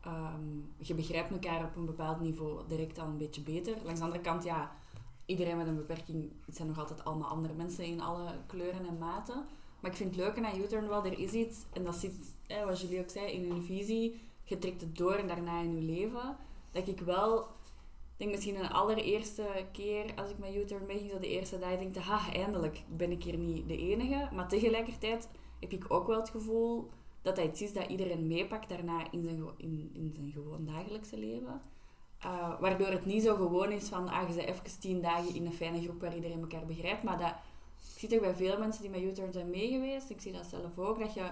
ehm, 0.00 0.58
je 0.78 0.94
begrijpt 0.94 1.30
elkaar 1.30 1.64
op 1.64 1.76
een 1.76 1.86
bepaald 1.86 2.20
niveau 2.20 2.60
direct 2.68 2.98
al 2.98 3.06
een 3.06 3.18
beetje 3.18 3.40
beter. 3.40 3.76
Langs 3.84 3.98
de 3.98 4.04
andere 4.04 4.22
kant, 4.22 4.44
ja, 4.44 4.72
iedereen 5.26 5.56
met 5.56 5.66
een 5.66 5.76
beperking, 5.76 6.32
het 6.46 6.56
zijn 6.56 6.68
nog 6.68 6.78
altijd 6.78 7.04
allemaal 7.04 7.28
andere 7.28 7.54
mensen 7.54 7.84
in 7.84 8.00
alle 8.00 8.34
kleuren 8.46 8.86
en 8.86 8.98
maten. 8.98 9.44
Maar 9.82 9.90
ik 9.90 9.96
vind 9.96 10.16
het 10.16 10.24
leuke 10.24 10.46
aan 10.46 10.60
U-Turn 10.60 10.88
wel, 10.88 11.04
er 11.04 11.18
is 11.18 11.32
iets, 11.32 11.58
en 11.72 11.84
dat 11.84 11.94
zit, 11.94 12.14
hè, 12.46 12.64
wat 12.64 12.80
jullie 12.80 13.00
ook 13.00 13.10
zei, 13.10 13.32
in 13.32 13.50
hun 13.50 13.62
visie. 13.62 14.20
Je 14.44 14.58
trekt 14.58 14.80
het 14.80 14.96
door 14.96 15.14
en 15.14 15.26
daarna 15.26 15.60
in 15.60 15.74
je 15.74 15.82
leven. 15.82 16.36
Dat 16.72 16.88
ik 16.88 17.00
wel 17.00 17.46
denk 18.16 18.30
misschien 18.30 18.56
een 18.56 18.70
allereerste 18.70 19.46
keer 19.72 20.14
als 20.16 20.30
ik 20.30 20.38
met 20.38 20.54
U-turn 20.54 20.86
meeging, 20.86 21.10
zo 21.10 21.18
de 21.18 21.28
eerste 21.28 21.58
dag, 21.58 21.78
denk 21.78 21.96
ik, 21.96 22.02
ha, 22.02 22.32
eindelijk 22.32 22.82
ben 22.88 23.10
ik 23.10 23.22
hier 23.22 23.36
niet 23.36 23.68
de 23.68 23.76
enige. 23.76 24.28
Maar 24.34 24.48
tegelijkertijd 24.48 25.28
heb 25.60 25.72
ik 25.72 25.84
ook 25.88 26.06
wel 26.06 26.20
het 26.20 26.30
gevoel 26.30 26.90
dat 27.22 27.36
dat 27.36 27.44
iets 27.44 27.62
is 27.62 27.72
dat 27.72 27.88
iedereen 27.88 28.26
meepakt 28.26 28.68
daarna 28.68 29.10
in 29.10 29.22
zijn, 29.22 29.44
in, 29.56 29.90
in 29.94 30.12
zijn 30.14 30.30
gewoon 30.32 30.64
dagelijkse 30.64 31.18
leven. 31.18 31.60
Uh, 32.24 32.60
waardoor 32.60 32.86
het 32.86 33.06
niet 33.06 33.22
zo 33.22 33.34
gewoon 33.34 33.70
is 33.70 33.88
van, 33.88 34.08
ah, 34.08 34.28
je 34.28 34.34
bent 34.34 34.48
even 34.48 34.80
tien 34.80 35.00
dagen 35.00 35.34
in 35.34 35.46
een 35.46 35.52
fijne 35.52 35.82
groep 35.82 36.00
waar 36.00 36.14
iedereen 36.14 36.40
elkaar 36.40 36.66
begrijpt. 36.66 37.02
Maar 37.02 37.18
dat, 37.18 37.34
ik 37.94 37.98
zie 37.98 38.08
toch 38.08 38.20
bij 38.20 38.34
veel 38.34 38.58
mensen 38.58 38.82
die 38.82 38.90
met 38.90 39.00
U-turn 39.00 39.32
zijn 39.32 39.50
meegeweest, 39.50 40.10
ik 40.10 40.20
zie 40.20 40.32
dat 40.32 40.46
zelf 40.46 40.78
ook, 40.78 40.98
dat 40.98 41.14
je 41.14 41.30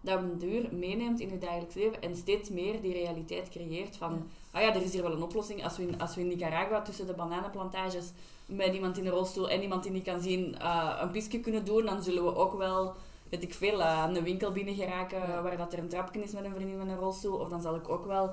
dat 0.00 0.18
op 0.18 0.24
een 0.24 0.38
duur 0.38 0.68
meeneemt 0.74 1.20
in 1.20 1.30
je 1.30 1.38
dagelijks 1.38 1.74
leven 1.74 2.02
en 2.02 2.16
steeds 2.16 2.50
meer 2.50 2.80
die 2.80 2.92
realiteit 2.92 3.48
creëert 3.48 3.96
van, 3.96 4.12
ja. 4.12 4.58
ah 4.58 4.62
ja, 4.62 4.74
er 4.74 4.82
is 4.82 4.92
hier 4.92 5.02
wel 5.02 5.12
een 5.12 5.22
oplossing. 5.22 5.64
Als 5.64 5.76
we 5.76 5.82
in, 5.82 6.00
als 6.00 6.14
we 6.14 6.20
in 6.20 6.28
Nicaragua 6.28 6.82
tussen 6.82 7.06
de 7.06 7.12
bananenplantages 7.12 8.10
met 8.46 8.74
iemand 8.74 8.98
in 8.98 9.06
een 9.06 9.12
rolstoel 9.12 9.50
en 9.50 9.62
iemand 9.62 9.82
die 9.82 9.92
niet 9.92 10.04
kan 10.04 10.20
zien 10.20 10.56
uh, 10.60 10.98
een 11.00 11.10
pisje 11.10 11.40
kunnen 11.40 11.64
doen, 11.64 11.84
dan 11.84 12.02
zullen 12.02 12.24
we 12.24 12.36
ook 12.36 12.56
wel, 12.56 12.94
weet 13.28 13.42
ik 13.42 13.54
veel, 13.54 13.80
uh, 13.80 14.04
een 14.08 14.22
winkel 14.22 14.52
binnen 14.52 14.74
geraken 14.74 15.18
ja. 15.18 15.42
waar 15.42 15.56
dat 15.56 15.72
er 15.72 15.78
een 15.78 15.88
trapje 15.88 16.22
is 16.22 16.32
met 16.32 16.44
een 16.44 16.54
vriendin 16.54 16.78
met 16.78 16.88
een 16.88 16.96
rolstoel. 16.96 17.38
Of 17.38 17.48
dan 17.48 17.62
zal 17.62 17.74
ik 17.74 17.88
ook 17.88 18.06
wel 18.06 18.30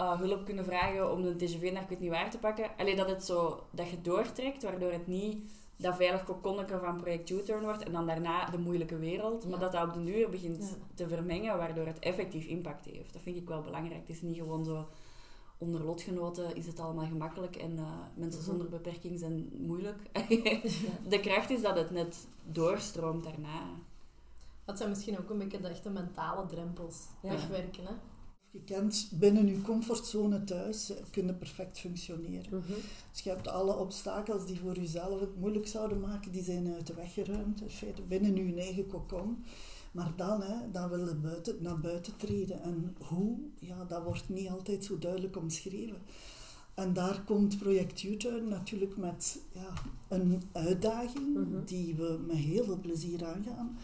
uh, 0.00 0.20
hulp 0.20 0.44
kunnen 0.44 0.64
vragen 0.64 1.12
om 1.12 1.22
de 1.22 1.36
TGV 1.36 1.70
naar 1.72 1.82
ik 1.82 1.88
weet 1.88 2.00
niet 2.00 2.10
waar 2.10 2.30
te 2.30 2.38
pakken. 2.38 2.70
Alleen 2.78 2.96
dat 2.96 3.08
het 3.08 3.24
zo, 3.24 3.62
dat 3.70 3.90
je 3.90 4.00
doortrekt, 4.00 4.62
waardoor 4.62 4.92
het 4.92 5.06
niet 5.06 5.50
dat 5.80 5.96
veilig 5.96 6.24
kokonnetje 6.24 6.78
van 6.78 6.96
project 6.96 7.30
U-turn 7.30 7.62
wordt 7.62 7.82
en 7.82 7.92
dan 7.92 8.06
daarna 8.06 8.50
de 8.50 8.58
moeilijke 8.58 8.98
wereld. 8.98 9.48
Maar 9.48 9.58
dat 9.58 9.72
dat 9.72 9.88
op 9.88 9.94
de 9.94 10.04
duur 10.04 10.30
begint 10.30 10.78
te 10.94 11.08
vermengen, 11.08 11.56
waardoor 11.56 11.86
het 11.86 11.98
effectief 11.98 12.46
impact 12.46 12.84
heeft. 12.84 13.12
Dat 13.12 13.22
vind 13.22 13.36
ik 13.36 13.48
wel 13.48 13.62
belangrijk. 13.62 14.00
Het 14.00 14.16
is 14.16 14.22
niet 14.22 14.36
gewoon 14.36 14.64
zo 14.64 14.88
onder 15.60 15.84
lotgenoten 15.84 16.56
is 16.56 16.66
het 16.66 16.80
allemaal 16.80 17.06
gemakkelijk 17.06 17.56
en 17.56 17.70
uh, 17.70 17.84
mensen 18.14 18.42
zonder 18.42 18.68
beperking 18.68 19.18
zijn 19.18 19.50
moeilijk. 19.58 19.98
de 21.08 21.20
kracht 21.20 21.50
is 21.50 21.62
dat 21.62 21.76
het 21.76 21.90
net 21.90 22.26
doorstroomt 22.44 23.24
daarna. 23.24 23.62
Dat 24.64 24.76
zijn 24.78 24.90
misschien 24.90 25.18
ook 25.18 25.30
een 25.30 25.38
beetje 25.38 25.60
de 25.60 25.68
echte 25.68 25.90
mentale 25.90 26.46
drempels 26.46 27.06
wegwerken. 27.20 27.84
Hè? 27.84 27.92
Je 28.50 28.60
kent 28.64 29.10
binnen 29.12 29.46
je 29.46 29.62
comfortzone 29.62 30.44
thuis, 30.44 30.92
kunnen 31.10 31.38
perfect 31.38 31.78
functioneren. 31.78 32.50
Mm 32.50 32.74
Dus 33.12 33.22
je 33.22 33.30
hebt 33.30 33.48
alle 33.48 33.76
obstakels 33.76 34.46
die 34.46 34.60
voor 34.60 34.76
jezelf 34.76 35.20
het 35.20 35.40
moeilijk 35.40 35.66
zouden 35.66 36.00
maken, 36.00 36.32
die 36.32 36.42
zijn 36.42 36.74
uit 36.74 36.86
de 36.86 36.94
weg 36.94 37.12
geruimd. 37.12 37.60
In 37.60 37.70
feite 37.70 38.02
binnen 38.02 38.46
je 38.46 38.60
eigen 38.60 38.86
kokon. 38.86 39.44
Maar 39.92 40.12
dan, 40.16 40.42
hè, 40.42 40.70
dan 40.70 40.88
wil 40.88 41.08
je 41.08 41.14
buiten, 41.14 41.56
naar 41.60 41.80
buiten 41.80 42.16
treden. 42.16 42.62
En 42.62 42.96
hoe, 43.08 43.38
ja, 43.58 43.84
dat 43.84 44.02
wordt 44.02 44.28
niet 44.28 44.48
altijd 44.48 44.84
zo 44.84 44.98
duidelijk 44.98 45.36
omschreven. 45.36 45.98
En 46.74 46.92
daar 46.92 47.22
komt 47.24 47.58
Project 47.58 48.02
U-turn 48.02 48.48
natuurlijk 48.48 48.96
met 48.96 49.40
ja, 49.52 49.72
een 50.08 50.42
uitdaging 50.52 51.34
mhm. 51.34 51.64
die 51.64 51.94
we 51.94 52.18
met 52.26 52.36
heel 52.36 52.64
veel 52.64 52.78
plezier 52.80 53.24
aangaan 53.24 53.78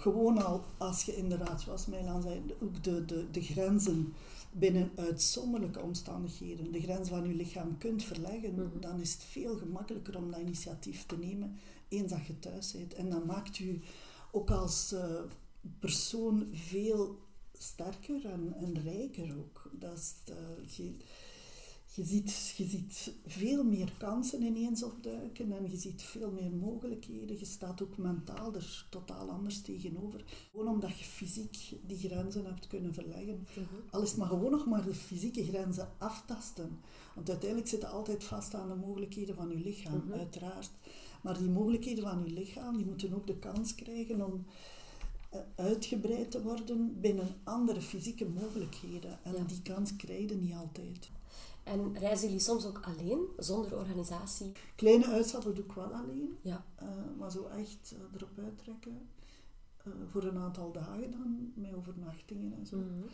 gewoon 0.00 0.44
al 0.44 0.64
als 0.76 1.04
je 1.04 1.16
inderdaad, 1.16 1.60
zoals 1.60 1.86
Mijlan 1.86 2.22
zei, 2.22 2.42
ook 2.60 2.84
de, 2.84 3.04
de, 3.04 3.30
de 3.30 3.42
grenzen 3.42 4.14
binnen 4.52 4.90
uitzonderlijke 4.94 5.80
omstandigheden, 5.80 6.72
de 6.72 6.80
grens 6.80 7.08
van 7.08 7.28
je 7.28 7.34
lichaam 7.34 7.78
kunt 7.78 8.04
verleggen, 8.04 8.54
mhm. 8.54 8.80
dan 8.80 9.00
is 9.00 9.12
het 9.12 9.22
veel 9.22 9.56
gemakkelijker 9.56 10.16
om 10.16 10.30
dat 10.30 10.40
initiatief 10.40 11.06
te 11.06 11.18
nemen 11.18 11.58
eens 11.88 12.10
dat 12.10 12.26
je 12.26 12.38
thuis 12.38 12.72
bent. 12.72 12.94
En 12.94 13.10
dat 13.10 13.24
maakt 13.24 13.58
u 13.58 13.80
ook 14.30 14.50
als 14.50 14.92
uh, 14.92 15.20
persoon 15.78 16.48
veel 16.52 17.18
sterker 17.52 18.26
en, 18.26 18.54
en 18.54 18.82
rijker 18.82 19.36
ook. 19.38 19.70
Dat 19.72 19.98
is, 19.98 20.14
uh, 20.30 20.86
je 21.98 22.04
ziet, 22.04 22.54
je 22.56 22.64
ziet 22.64 23.12
veel 23.26 23.64
meer 23.64 23.92
kansen 23.96 24.42
ineens 24.42 24.82
opduiken 24.82 25.52
en 25.52 25.70
je 25.70 25.76
ziet 25.76 26.02
veel 26.02 26.30
meer 26.30 26.50
mogelijkheden. 26.50 27.38
Je 27.38 27.44
staat 27.44 27.82
ook 27.82 27.96
mentaal 27.96 28.54
er 28.54 28.86
totaal 28.90 29.30
anders 29.30 29.60
tegenover. 29.60 30.24
Gewoon 30.50 30.68
omdat 30.68 30.98
je 30.98 31.04
fysiek 31.04 31.56
die 31.86 31.98
grenzen 31.98 32.44
hebt 32.44 32.66
kunnen 32.66 32.94
verleggen. 32.94 33.46
Mhm. 33.50 33.64
Al 33.90 34.02
is 34.02 34.08
het 34.08 34.18
maar 34.18 34.28
gewoon 34.28 34.50
nog 34.50 34.66
maar 34.66 34.84
de 34.84 34.94
fysieke 34.94 35.44
grenzen 35.44 35.88
aftasten. 35.98 36.80
Want 37.14 37.28
uiteindelijk 37.28 37.70
zitten 37.70 37.90
altijd 37.90 38.24
vast 38.24 38.54
aan 38.54 38.68
de 38.68 38.74
mogelijkheden 38.74 39.34
van 39.34 39.48
je 39.48 39.56
lichaam, 39.56 40.02
mhm. 40.04 40.18
uiteraard. 40.18 40.70
Maar 41.22 41.38
die 41.38 41.48
mogelijkheden 41.48 42.04
van 42.04 42.22
je 42.24 42.32
lichaam, 42.32 42.76
die 42.76 42.86
moeten 42.86 43.14
ook 43.14 43.26
de 43.26 43.38
kans 43.38 43.74
krijgen 43.74 44.26
om 44.26 44.44
eh, 45.30 45.40
uitgebreid 45.56 46.30
te 46.30 46.42
worden 46.42 47.00
binnen 47.00 47.28
andere 47.44 47.80
fysieke 47.80 48.28
mogelijkheden. 48.28 49.18
En 49.22 49.46
die 49.46 49.62
kans 49.62 49.96
krijg 49.96 50.28
je 50.28 50.36
niet 50.36 50.54
altijd. 50.54 51.16
En 51.68 51.98
reizen 51.98 52.26
jullie 52.26 52.42
soms 52.42 52.66
ook 52.66 52.80
alleen, 52.82 53.26
zonder 53.36 53.76
organisatie? 53.76 54.52
Kleine 54.76 55.06
uitstappen 55.06 55.54
doe 55.54 55.64
ik 55.64 55.72
wel 55.72 55.92
alleen. 55.92 56.38
Ja. 56.42 56.64
Uh, 56.82 56.88
maar 57.18 57.30
zo 57.30 57.46
echt 57.46 57.94
uh, 57.94 57.98
erop 58.14 58.38
uittrekken. 58.38 59.08
Uh, 59.86 59.92
voor 60.10 60.24
een 60.24 60.38
aantal 60.38 60.72
dagen 60.72 61.10
dan, 61.10 61.52
met 61.54 61.74
overnachtingen 61.74 62.52
en 62.52 62.66
zo. 62.66 62.76
Mm 62.76 62.82
-hmm. 62.82 63.04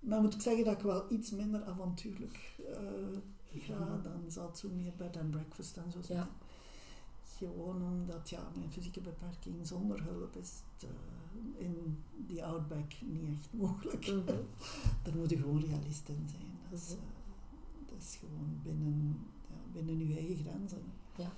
Dan 0.00 0.22
moet 0.22 0.34
ik 0.34 0.40
zeggen 0.40 0.64
dat 0.64 0.74
ik 0.74 0.82
wel 0.82 1.12
iets 1.12 1.30
minder 1.30 1.64
avontuurlijk 1.64 2.56
ga. 3.52 4.00
Dan 4.02 4.24
zal 4.28 4.46
het 4.46 4.58
zo 4.58 4.68
meer 4.68 4.92
bed 4.96 5.16
and 5.16 5.30
breakfast 5.30 5.76
en 5.76 5.92
zo 5.92 6.02
zijn. 6.02 6.18
Ja. 6.18 6.28
Gewoon 7.36 7.82
omdat 7.82 8.30
ja, 8.30 8.50
mijn 8.56 8.70
fysieke 8.70 9.00
beperking 9.00 9.66
zonder 9.66 10.02
hulp 10.02 10.36
is 10.36 10.62
het, 10.78 10.90
in 11.58 12.02
die 12.16 12.44
outback 12.44 12.92
niet 13.02 13.38
echt 13.38 13.52
mogelijk. 13.52 14.06
Mm 14.06 14.22
-hmm. 14.26 14.46
Daar 15.02 15.16
moet 15.16 15.30
je 15.30 15.36
gewoon 15.36 15.60
realist 15.60 16.08
in 16.08 16.26
zijn. 16.28 16.58
Dus, 16.70 16.88
mm 16.88 16.96
-hmm 16.96 17.23
is 18.04 18.16
gewoon 18.16 18.60
binnen, 18.62 19.26
ja, 19.48 19.56
binnen 19.72 20.08
je 20.08 20.16
eigen 20.16 20.36
grenzen. 20.36 20.92
Ja. 21.16 21.32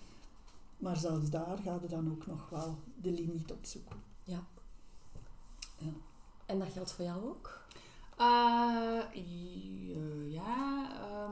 Maar 0.77 0.97
zelfs 0.97 1.31
daar 1.31 1.59
gaat 1.59 1.83
je 1.83 1.89
dan 1.89 2.11
ook 2.11 2.27
nog 2.27 2.49
wel 2.49 2.79
de 3.01 3.11
limiet 3.11 3.53
opzoeken. 3.53 3.97
Ja. 4.25 4.47
ja. 5.79 5.93
En 6.47 6.59
dat 6.59 6.69
geldt 6.73 6.93
voor 6.93 7.05
jou 7.05 7.25
ook? 7.25 7.65
Uh, 8.21 9.01
ja, 10.29 10.89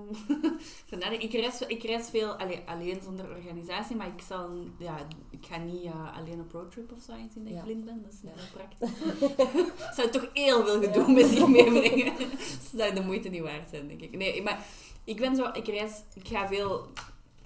um, 0.92 1.12
ik, 1.18 1.32
reis, 1.32 1.60
ik 1.60 1.82
reis 1.82 2.08
veel 2.08 2.34
allee, 2.34 2.62
alleen 2.66 3.00
zonder 3.04 3.28
organisatie, 3.28 3.96
maar 3.96 4.06
ik, 4.06 4.20
zal, 4.28 4.50
ja, 4.78 5.06
ik 5.30 5.46
ga 5.46 5.56
niet 5.56 5.84
uh, 5.84 6.16
alleen 6.16 6.40
op 6.40 6.52
roadtrip 6.52 6.92
of 6.92 7.02
zo, 7.02 7.12
aangezien 7.12 7.44
dat 7.44 7.52
ik 7.52 7.62
blind 7.62 7.84
ben. 7.84 8.02
Dat 8.02 8.12
is 8.12 8.22
niet 8.22 8.32
heel 8.34 8.52
praktisch. 8.52 9.96
zou 9.96 10.10
toch 10.10 10.28
heel 10.32 10.64
veel 10.64 10.80
gedoe 10.80 11.12
met 11.12 11.26
zich 11.26 11.46
meebrengen. 11.46 12.14
dat 12.18 12.72
zou 12.76 12.94
de 12.94 13.02
moeite 13.02 13.28
niet 13.28 13.42
waard 13.42 13.68
zijn, 13.68 13.88
denk 13.88 14.00
ik. 14.00 14.16
Nee, 14.16 14.42
maar 14.42 14.66
ik 15.04 15.16
ben 15.16 15.36
zo, 15.36 15.50
ik 15.52 15.66
reis, 15.66 16.02
ik 16.14 16.28
ga 16.28 16.48
veel 16.48 16.86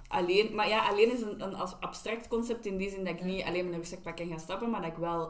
alleen. 0.07 0.55
Maar 0.55 0.67
ja, 0.67 0.87
alleen 0.87 1.11
is 1.11 1.21
een, 1.21 1.43
een 1.43 1.55
abstract 1.55 2.27
concept 2.27 2.65
in 2.65 2.77
die 2.77 2.89
zin 2.89 3.03
dat 3.03 3.13
ik 3.13 3.23
niet 3.23 3.43
alleen 3.43 3.63
mijn 3.63 3.75
rugzak 3.75 4.01
pak 4.01 4.19
en 4.19 4.27
ga 4.27 4.37
stappen, 4.37 4.69
maar 4.69 4.81
dat 4.81 4.91
ik 4.91 4.97
wel 4.97 5.21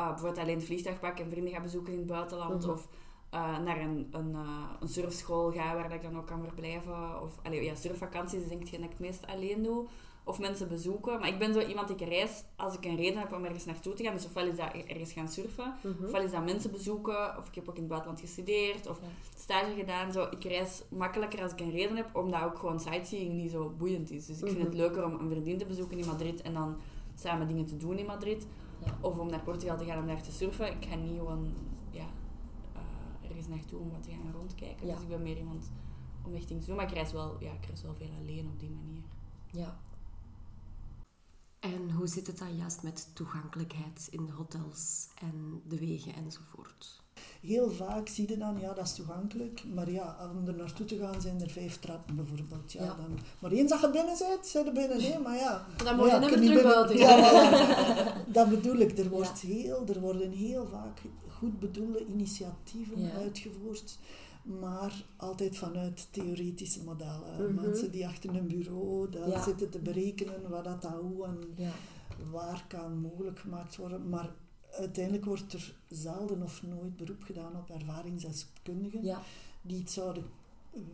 uh, 0.00 0.08
bijvoorbeeld 0.08 0.38
alleen 0.38 0.56
het 0.56 0.64
vliegtuig 0.64 1.00
pak 1.00 1.18
en 1.18 1.30
vrienden 1.30 1.52
ga 1.52 1.60
bezoeken 1.60 1.92
in 1.92 1.98
het 1.98 2.08
buitenland. 2.08 2.62
Mhm. 2.62 2.70
Of 2.70 2.88
uh, 3.34 3.58
naar 3.58 3.80
een, 3.80 4.08
een, 4.10 4.30
uh, 4.30 4.70
een 4.80 4.88
surfschool 4.88 5.50
ga 5.50 5.74
waar 5.74 5.92
ik 5.92 6.02
dan 6.02 6.16
ook 6.16 6.26
kan 6.26 6.42
verblijven. 6.42 7.22
Of 7.22 7.38
allee, 7.42 7.64
ja, 7.64 7.74
surfvakanties 7.74 8.42
is 8.42 8.48
denk 8.48 8.62
ik 8.62 8.70
dat 8.70 8.80
ik 8.80 8.88
het 8.88 8.98
meest 8.98 9.26
alleen 9.26 9.62
doe 9.62 9.86
of 10.24 10.38
mensen 10.38 10.68
bezoeken. 10.68 11.20
Maar 11.20 11.28
ik 11.28 11.38
ben 11.38 11.52
zo 11.52 11.60
iemand 11.60 11.98
die 11.98 12.08
reis 12.08 12.44
als 12.56 12.74
ik 12.74 12.84
een 12.84 12.96
reden 12.96 13.18
heb 13.18 13.32
om 13.32 13.44
ergens 13.44 13.64
naartoe 13.64 13.94
te 13.94 14.02
gaan. 14.02 14.14
Dus 14.14 14.26
ofwel 14.26 14.46
is 14.46 14.56
dat 14.56 14.72
ergens 14.86 15.12
gaan 15.12 15.28
surfen, 15.28 15.74
mhm. 15.82 16.04
ofwel 16.04 16.22
is 16.22 16.30
dat 16.30 16.44
mensen 16.44 16.70
bezoeken, 16.70 17.38
of 17.38 17.48
ik 17.48 17.54
heb 17.54 17.68
ook 17.68 17.74
in 17.74 17.80
het 17.80 17.90
buitenland 17.90 18.20
gestudeerd, 18.20 18.88
of 18.88 19.00
stage 19.38 19.74
gedaan. 19.76 20.12
Zo, 20.12 20.26
ik 20.30 20.44
reis 20.44 20.82
makkelijker 20.88 21.42
als 21.42 21.52
ik 21.52 21.60
een 21.60 21.70
reden 21.70 21.96
heb, 21.96 22.16
omdat 22.16 22.42
ook 22.42 22.58
gewoon 22.58 22.80
sightseeing 22.80 23.32
niet 23.32 23.50
zo 23.50 23.74
boeiend 23.78 24.10
is. 24.10 24.26
Dus 24.26 24.40
ik 24.40 24.46
vind 24.48 24.58
het 24.58 24.68
mhm. 24.68 24.76
leuker 24.76 25.04
om 25.04 25.12
een 25.12 25.30
vriendin 25.30 25.58
te 25.58 25.66
bezoeken 25.66 25.98
in 25.98 26.06
Madrid 26.06 26.42
en 26.42 26.54
dan 26.54 26.76
samen 27.14 27.48
dingen 27.48 27.66
te 27.66 27.76
doen 27.76 27.98
in 27.98 28.06
Madrid. 28.06 28.46
Of 29.00 29.18
om 29.18 29.30
naar 29.30 29.40
Portugal 29.40 29.78
te 29.78 29.84
gaan 29.84 29.98
om 29.98 30.06
daar 30.06 30.22
te 30.22 30.32
surfen. 30.32 30.66
Ik 30.66 30.86
ga 30.88 30.94
niet 30.94 31.18
gewoon 31.18 31.52
ja, 31.90 32.06
uh, 32.74 33.28
ergens 33.28 33.48
naartoe 33.48 33.78
om 33.78 33.90
wat 33.90 34.02
te 34.02 34.10
gaan 34.10 34.32
rondkijken. 34.36 34.86
Dus 34.86 35.00
ik 35.00 35.08
ben 35.08 35.22
meer 35.22 35.38
iemand 35.38 35.70
om 36.22 36.34
echt 36.34 36.48
dingen 36.48 36.62
te 36.62 36.68
doen. 36.68 36.76
Maar 36.76 36.88
ik 36.88 36.94
reis 36.94 37.12
wel, 37.12 37.36
ja, 37.40 37.52
ik 37.52 37.66
reis 37.66 37.82
wel 37.82 37.94
veel 37.94 38.10
alleen 38.20 38.48
op 38.52 38.60
die 38.60 38.70
manier. 38.70 39.02
Ja, 39.50 39.78
en 41.64 41.90
hoe 41.90 42.06
zit 42.06 42.26
het 42.26 42.38
dan 42.38 42.56
juist 42.56 42.82
met 42.82 43.08
toegankelijkheid 43.12 44.08
in 44.10 44.26
de 44.26 44.32
hotels 44.32 45.06
en 45.14 45.62
de 45.68 45.78
wegen 45.78 46.14
enzovoort? 46.14 47.02
Heel 47.40 47.70
vaak 47.70 48.08
zie 48.08 48.28
je 48.28 48.38
dan, 48.38 48.60
ja, 48.60 48.72
dat 48.72 48.84
is 48.84 48.94
toegankelijk. 48.94 49.64
Maar 49.74 49.90
ja, 49.90 50.30
om 50.34 50.46
er 50.46 50.54
naartoe 50.54 50.86
te 50.86 50.98
gaan 50.98 51.20
zijn 51.20 51.40
er 51.40 51.50
vijf 51.50 51.78
trappen 51.78 52.16
bijvoorbeeld. 52.16 52.72
Ja, 52.72 52.86
Dan, 52.86 53.18
maar 53.38 53.50
eens 53.50 53.70
dat 53.70 53.80
je 53.80 53.90
binnen 53.90 54.16
zit, 54.16 54.46
zijn 54.46 54.66
er 54.66 54.72
binnen. 54.72 54.98
Nee, 54.98 55.18
maar 55.18 55.36
ja. 55.36 55.66
Dan 55.84 55.96
moet 55.96 56.10
je 56.10 56.18
niet 56.18 56.30
meer 56.38 56.48
terug 56.48 56.62
buiten. 56.62 56.96
Ja, 56.96 58.14
dat 58.38 58.48
bedoel 58.48 58.76
ik. 58.76 58.98
Er, 58.98 59.08
wordt 59.08 59.40
heel, 59.40 59.86
er 59.86 60.00
worden 60.00 60.30
heel 60.30 60.66
vaak 60.66 61.00
goed 61.28 61.60
bedoelde 61.60 62.04
initiatieven 62.04 63.10
uitgevoerd 63.12 63.98
maar 64.44 65.04
altijd 65.16 65.56
vanuit 65.56 66.08
theoretische 66.10 66.82
modellen. 66.82 67.52
Mhm. 67.52 67.66
Mensen 67.66 67.90
die 67.90 68.06
achter 68.06 68.34
een 68.36 68.46
bureau 68.46 69.10
daar 69.10 69.42
zitten 69.44 69.70
te 69.70 69.78
berekenen 69.78 70.50
wat 70.50 70.64
dat, 70.64 70.84
hoe 71.00 71.24
en 71.26 71.38
ja. 71.56 71.72
waar 72.30 72.64
kan 72.68 72.98
mogelijk 72.98 73.38
gemaakt 73.38 73.76
worden. 73.76 74.08
Maar 74.08 74.30
uiteindelijk 74.70 75.24
wordt 75.24 75.52
er 75.52 75.74
zelden 75.88 76.42
of 76.42 76.62
nooit 76.62 76.96
beroep 76.96 77.22
gedaan 77.22 77.56
op 77.56 77.70
ervaringsdeskundigen 77.70 79.02
die 79.62 79.78
het 79.78 79.90
zouden, 79.90 80.24
die, 80.72 80.84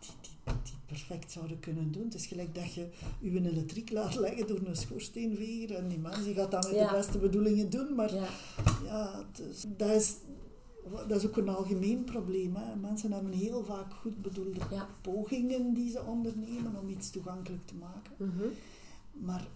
die 0.00 0.30
die 0.62 0.74
perfect 0.86 1.32
zouden 1.32 1.60
kunnen 1.60 1.92
doen. 1.92 2.04
Het 2.04 2.14
is 2.14 2.26
gelijk 2.26 2.54
dat 2.54 2.74
je 2.74 2.88
je 3.20 3.30
elektriek 3.50 3.90
laat 3.90 4.14
leggen 4.14 4.46
door 4.46 4.60
een 4.64 4.76
schoorsteenveger 4.76 5.76
en 5.76 5.88
die 5.88 5.98
man 5.98 6.22
die 6.22 6.34
gaat 6.34 6.50
dat 6.50 6.62
met 6.70 6.78
de 6.88 6.88
beste 6.92 7.18
bedoelingen 7.18 7.70
doen, 7.70 7.94
maar 7.94 8.14
Ja. 8.14 8.28
is- 9.50 9.64
dat, 9.76 9.90
is, 9.90 10.14
dat 10.90 11.10
is 11.10 11.26
ook 11.26 11.36
een 11.36 11.48
algemeen 11.48 12.04
probleem. 12.04 12.54
Hè. 12.56 12.76
Mensen 12.76 13.12
hebben 13.12 13.32
heel 13.32 13.64
vaak 13.64 13.92
goed 13.94 14.22
bedoelde 14.22 14.60
Ja. 14.70 14.86
pogingen 15.00 15.74
die 15.74 15.90
ze 15.90 16.02
ondernemen 16.02 16.76
om 16.80 16.88
iets 16.88 17.10
toegankelijk 17.10 17.66
te 17.66 17.74
maken. 17.74 18.12
Mhm. 18.16 18.44
Maar 19.12 19.46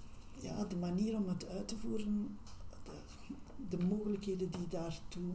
ja, 0.41 0.65
de 0.65 0.77
manier 0.77 1.17
om 1.17 1.29
het 1.29 1.49
uit 1.49 1.69
te 1.69 1.77
voeren, 1.77 2.39
de, 2.85 3.77
de 3.77 3.85
mogelijkheden 3.85 4.51
die 4.51 4.69
daartoe 4.69 5.31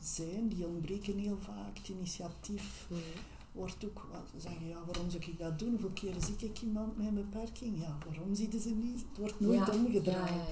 zijn, 0.00 0.48
die 0.48 0.66
ontbreken 0.66 1.18
heel 1.18 1.38
vaak. 1.40 1.78
Het 1.78 1.88
initiatief 1.88 2.86
Mhm. 2.90 3.00
wordt 3.52 3.84
ook, 3.84 4.06
ze 4.34 4.40
zeggen, 4.40 4.66
ja, 4.66 4.84
waarom 4.86 5.10
zou 5.10 5.22
ik 5.24 5.38
dat 5.38 5.58
doen? 5.58 5.70
Hoeveel 5.70 5.90
keren 5.94 6.22
zie 6.22 6.34
ik 6.38 6.62
iemand 6.62 6.96
met 6.96 7.06
een 7.06 7.14
beperking? 7.14 7.80
Ja, 7.80 7.96
waarom 8.06 8.34
zien 8.34 8.60
ze 8.60 8.70
niet? 8.74 9.04
Het 9.08 9.18
wordt 9.18 9.40
nooit 9.40 9.66
Ja. 9.66 9.72
omgedraaid. 9.74 10.28
Ja. 10.28 10.44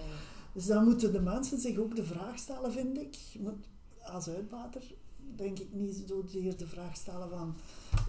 Dus 0.52 0.66
dan 0.66 0.84
moeten 0.84 1.12
de 1.12 1.20
mensen 1.20 1.60
zich 1.60 1.78
ook 1.78 1.96
de 1.96 2.04
vraag 2.04 2.38
stellen, 2.38 2.72
vind 2.72 2.98
ik. 2.98 3.16
Moet- 3.38 3.66
Als 4.04 4.28
uitbater 4.28 4.82
denk 5.36 5.58
ik 5.58 5.68
niet 5.72 6.02
zozeer 6.08 6.56
de 6.56 6.66
vraag 6.66 6.96
stellen 6.96 7.28
van 7.30 7.54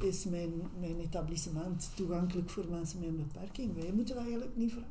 is 0.01 0.23
mijn, 0.23 0.51
mijn 0.79 0.99
etablissement 0.99 1.89
toegankelijk 1.95 2.49
voor 2.49 2.65
mensen 2.69 2.99
met 2.99 3.07
een 3.07 3.17
beperking? 3.33 3.73
Wij 3.81 3.91
moeten 3.91 4.15
dat 4.15 4.23
eigenlijk 4.23 4.55
niet 4.57 4.71
vragen. 4.71 4.89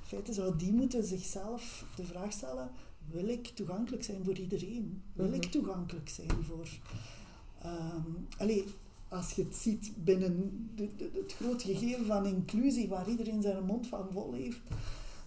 In 0.00 0.06
feite 0.06 0.32
zou 0.32 0.56
die 0.56 0.72
moeten 0.72 1.04
zichzelf 1.04 1.84
de 1.96 2.04
vraag 2.04 2.32
stellen, 2.32 2.70
wil 3.10 3.28
ik 3.28 3.46
toegankelijk 3.46 4.04
zijn 4.04 4.24
voor 4.24 4.38
iedereen? 4.38 5.02
Wil 5.12 5.32
ik 5.32 5.42
Mhm. 5.42 5.50
toegankelijk 5.50 6.08
zijn 6.08 6.44
voor... 6.44 6.68
ehm 7.62 8.02
allee, 8.38 8.64
als 9.08 9.32
je 9.32 9.42
het 9.44 9.54
ziet 9.54 9.92
binnen 10.04 10.68
de, 10.74 10.88
de- 10.96 11.10
het 11.14 11.32
grote 11.34 11.64
gegeven 11.74 12.06
van 12.06 12.26
inclusie, 12.26 12.88
waar 12.88 13.08
iedereen 13.10 13.42
zijn 13.42 13.64
mond 13.64 13.86
van 13.86 14.06
vol 14.12 14.32
heeft, 14.32 14.60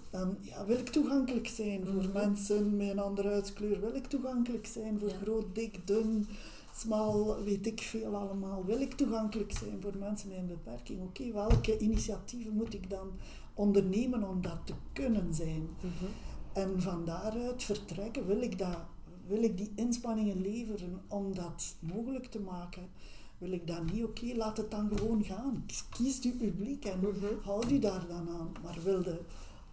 dan 0.09 0.37
ja, 0.41 0.65
wil 0.65 0.77
ik 0.77 0.89
toegankelijk 0.89 1.47
zijn 1.47 1.85
voor 1.85 2.03
Mhm. 2.03 2.11
mensen 2.11 2.77
met 2.77 2.89
een 2.89 2.99
andere 2.99 3.27
huidskleur. 3.29 3.79
Wil 3.81 3.95
ik 3.95 4.05
toegankelijk 4.07 4.67
zijn 4.67 4.99
voor 4.99 5.09
Ja. 5.09 5.15
groot, 5.21 5.55
dik, 5.55 5.87
dun, 5.87 6.27
smal, 6.75 7.43
weet 7.43 7.65
ik 7.65 7.81
veel 7.81 8.15
allemaal. 8.15 8.65
Wil 8.65 8.81
ik 8.81 8.93
toegankelijk 8.93 9.51
zijn 9.51 9.81
voor 9.81 9.97
mensen 9.99 10.29
met 10.29 10.37
een 10.37 10.47
beperking. 10.47 11.01
Oké, 11.01 11.31
welke 11.31 11.77
initiatieven 11.77 12.53
moet 12.53 12.73
ik 12.73 12.89
dan 12.89 13.11
ondernemen 13.53 14.29
om 14.29 14.41
dat 14.41 14.57
te 14.63 14.73
kunnen 14.93 15.33
zijn? 15.33 15.67
Mhm. 15.77 16.05
En 16.53 16.81
van 16.81 17.05
daaruit 17.05 17.63
vertrekken, 17.63 18.25
wil 18.27 18.41
ik, 18.41 18.57
dat, 18.57 18.77
wil 19.27 19.43
ik 19.43 19.57
die 19.57 19.71
inspanningen 19.75 20.41
leveren 20.41 21.01
om 21.07 21.33
dat 21.35 21.75
mogelijk 21.79 22.25
te 22.25 22.39
maken? 22.39 22.83
Wil 23.37 23.51
ik 23.51 23.67
dat 23.67 23.91
niet? 23.91 24.03
Oké, 24.03 24.25
laat 24.35 24.57
het 24.57 24.71
dan 24.71 24.89
gewoon 24.97 25.23
gaan. 25.23 25.65
Kies 25.89 26.19
je 26.21 26.31
publiek 26.31 26.85
en 26.85 26.99
Mhm. 26.99 27.25
houd 27.43 27.71
u 27.71 27.79
daar 27.79 28.05
dan 28.07 28.29
aan. 28.29 28.51
Maar 28.63 28.77
wil 28.83 29.03
je 29.03 29.19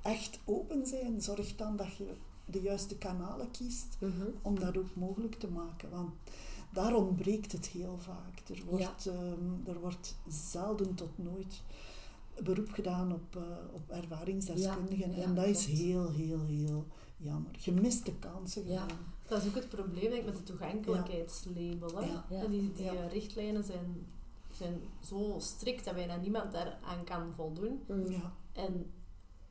echt 0.06 0.38
open 0.44 0.86
zijn, 0.86 1.20
zorg 1.20 1.56
dan 1.56 1.76
dat 1.76 1.96
je 1.96 2.06
de 2.44 2.60
juiste 2.60 2.96
kanalen 2.98 3.50
kiest 3.50 3.96
Mhm. 4.00 4.26
om 4.42 4.58
dat 4.60 4.76
ook 4.76 4.94
mogelijk 4.94 5.34
te 5.34 5.48
maken. 5.48 5.90
Want 5.90 6.10
daar 6.72 6.94
ontbreekt 6.94 7.52
het 7.52 7.66
heel 7.66 7.98
vaak. 7.98 8.42
Er 8.48 8.62
wordt, 8.66 9.06
ehm, 9.06 9.68
er 9.68 9.80
wordt 9.80 10.16
zelden 10.28 10.94
tot 10.94 11.18
nooit 11.18 11.62
beroep 12.42 12.70
gedaan 12.70 13.12
op, 13.12 13.36
eh, 13.36 13.42
op 13.72 13.90
ervaringsdeskundigen. 13.90 15.10
Ja, 15.10 15.16
ja, 15.16 15.22
en 15.22 15.34
dat 15.34 15.44
is 15.46 15.66
heel, 15.66 16.12
heel, 16.12 16.44
heel 16.44 16.86
jammer. 17.16 17.50
Gemiste 17.58 18.12
kansen 18.18 18.66
Ja. 18.68 18.80
gewoon. 18.80 19.04
Dat 19.28 19.42
is 19.42 19.48
ook 19.48 19.54
het 19.54 19.68
probleem 19.68 20.02
denk 20.10 20.14
ik, 20.14 20.24
met 20.24 20.36
het 20.36 20.46
toegankelijkheidslabel. 20.46 22.02
Hè? 22.28 22.48
Die, 22.48 22.72
die 22.72 22.84
Ja. 22.84 22.92
eh, 22.94 23.12
richtlijnen 23.12 23.64
zijn, 23.64 24.06
zijn 24.52 24.80
zo 25.04 25.34
strikt 25.38 25.84
dat 25.84 25.94
bijna 25.94 26.16
niemand 26.16 26.52
daaraan 26.52 27.04
kan 27.04 27.32
voldoen. 27.36 27.80
Ja. 28.08 28.32
En 28.52 28.90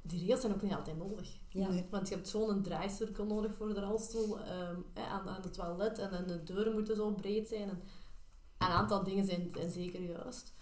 die 0.07 0.19
regels 0.19 0.41
zijn 0.41 0.53
ook 0.53 0.61
niet 0.61 0.73
altijd 0.73 0.97
nodig. 0.97 1.37
Ja. 1.49 1.69
Nee. 1.69 1.85
Want 1.89 2.07
je 2.09 2.15
hebt 2.15 2.27
zo'n 2.27 2.61
draaicirkel 2.61 3.25
nodig 3.25 3.53
voor 3.55 3.73
de 3.73 3.79
rolstoel 3.81 4.39
ehm, 4.39 4.75
hè, 4.93 5.03
aan, 5.03 5.27
aan 5.29 5.41
het 5.41 5.53
toilet 5.53 5.99
en, 5.99 6.11
en 6.11 6.27
de 6.27 6.43
deuren 6.43 6.73
moeten 6.73 6.95
zo 6.95 7.11
breed 7.11 7.47
zijn. 7.47 7.69
En 7.69 7.79
een 8.57 8.67
aantal 8.67 9.03
dingen 9.03 9.25
zijn, 9.25 9.49
zijn 9.53 9.71
zeker 9.71 10.01
juist. 10.01 10.53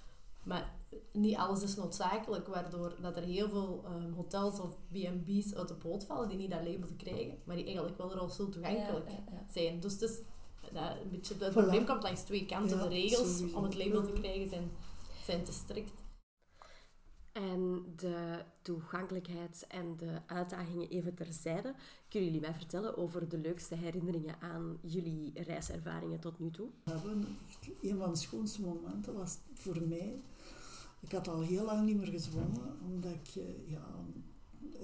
Maar 0.44 0.74
niet 1.12 1.36
alles 1.38 1.62
is 1.64 1.76
noodzakelijk, 1.76 2.48
waardoor 2.48 2.96
dat 3.02 3.18
er 3.18 3.24
heel 3.24 3.50
veel 3.50 3.84
ehm, 3.86 4.12
hotels 4.12 4.60
of 4.60 4.76
B&B's 4.92 5.54
uit 5.56 5.68
de 5.68 5.74
boot 5.74 6.06
vallen 6.06 6.30
die 6.30 6.38
niet 6.38 6.52
dat 6.52 6.68
label 6.68 6.90
krijgen, 6.98 7.38
maar 7.44 7.56
die 7.56 7.66
eigenlijk 7.66 7.98
wel 7.98 8.14
rolstoel 8.14 8.50
toegankelijk 8.50 9.10
Ja, 9.10 9.16
ja, 9.16 9.32
ja. 9.32 9.46
zijn. 9.54 9.80
Dus 9.80 9.94
het, 9.94 10.02
is, 10.02 10.18
dat, 10.74 10.84
een 11.04 11.10
beetje, 11.10 11.34
het 11.34 11.50
Voilà. 11.50 11.54
probleem 11.54 11.86
komt 11.86 12.04
langs 12.04 12.22
twee 12.22 12.46
kanten. 12.46 12.78
Ja, 12.78 12.84
de 12.84 12.90
regels 12.90 13.38
sowieso. 13.38 13.58
om 13.58 13.64
het 13.64 13.76
label 13.76 14.04
te 14.04 14.12
krijgen 14.12 14.50
zijn, 14.50 14.72
zijn 15.26 15.44
te 15.44 15.52
strikt. 15.52 16.03
En 17.34 17.94
de 17.96 18.44
toegankelijkheid 18.62 19.66
en 19.68 19.98
de 19.98 20.20
uitdagingen 20.26 20.90
even 20.90 21.14
terzijde. 21.14 21.74
Kunnen 22.10 22.30
jullie 22.30 22.46
mij 22.46 22.54
vertellen 22.54 22.98
over 22.98 23.30
de 23.30 23.38
leukste 23.38 23.76
herinneringen 23.76 24.36
aan 24.40 24.78
jullie 24.82 25.32
reiservaringen 25.44 26.20
tot 26.20 26.40
nu 26.40 26.52
toe? 26.52 26.68
Een 27.82 27.98
van 27.98 28.12
de 28.12 28.18
schoonste 28.18 28.62
momenten 28.62 29.14
was 29.14 29.38
voor 29.54 29.82
mij. 29.88 30.22
Ik 31.00 31.12
had 31.12 31.28
al 31.28 31.42
heel 31.42 31.66
lang 31.66 31.86
niet 31.86 31.98
meer 31.98 32.08
gezwommen, 32.08 32.78
omdat 32.86 33.12
ik 33.12 33.36
eh, 33.36 33.72
ja, 33.72 33.86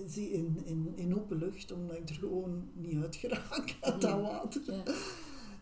zie 0.06 0.32
in, 0.32 0.62
in, 0.66 0.94
in 0.96 1.16
open 1.16 1.38
lucht, 1.38 1.72
omdat 1.72 1.98
ik 1.98 2.10
er 2.10 2.16
gewoon 2.16 2.70
niet 2.74 3.04
uit 3.04 3.16
geraak 3.16 3.78
uit 3.82 4.02
dat 4.02 4.22
water. 4.22 4.74
Ja. 4.74 4.84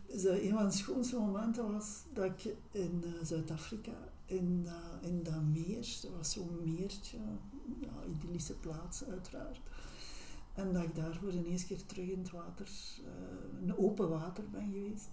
Dus, 0.08 0.24
een 0.24 0.54
van 0.54 0.66
de 0.66 0.72
schoonste 0.72 1.18
momenten 1.18 1.72
was 1.72 2.04
dat 2.14 2.26
ik 2.26 2.56
in 2.72 3.04
eh, 3.04 3.26
Zuid-Afrika, 3.26 4.12
in, 4.28 4.64
dat- 4.64 5.02
in 5.10 5.24
dat 5.24 5.42
meer, 5.44 5.98
dat 6.02 6.12
was 6.18 6.32
zo'n 6.32 6.60
meertje, 6.64 7.18
ja, 7.82 8.04
idyllische 8.16 8.54
plaats 8.56 9.04
uiteraard. 9.04 9.60
En 10.54 10.74
dat 10.74 10.84
ik 10.84 10.96
daar 10.96 11.16
voor 11.16 11.32
de 11.32 11.46
eerste 11.46 11.68
keer 11.68 11.86
terug 11.86 12.10
in 12.10 12.20
het 12.20 12.32
water, 12.32 12.68
eh, 13.06 13.62
een 13.62 13.78
open 13.78 14.10
water 14.10 14.50
ben 14.50 14.66
geweest. 14.72 15.10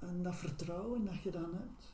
En 0.00 0.22
dat 0.22 0.36
vertrouwen 0.36 1.04
dat 1.04 1.22
je 1.22 1.30
dan 1.30 1.54
hebt, 1.54 1.92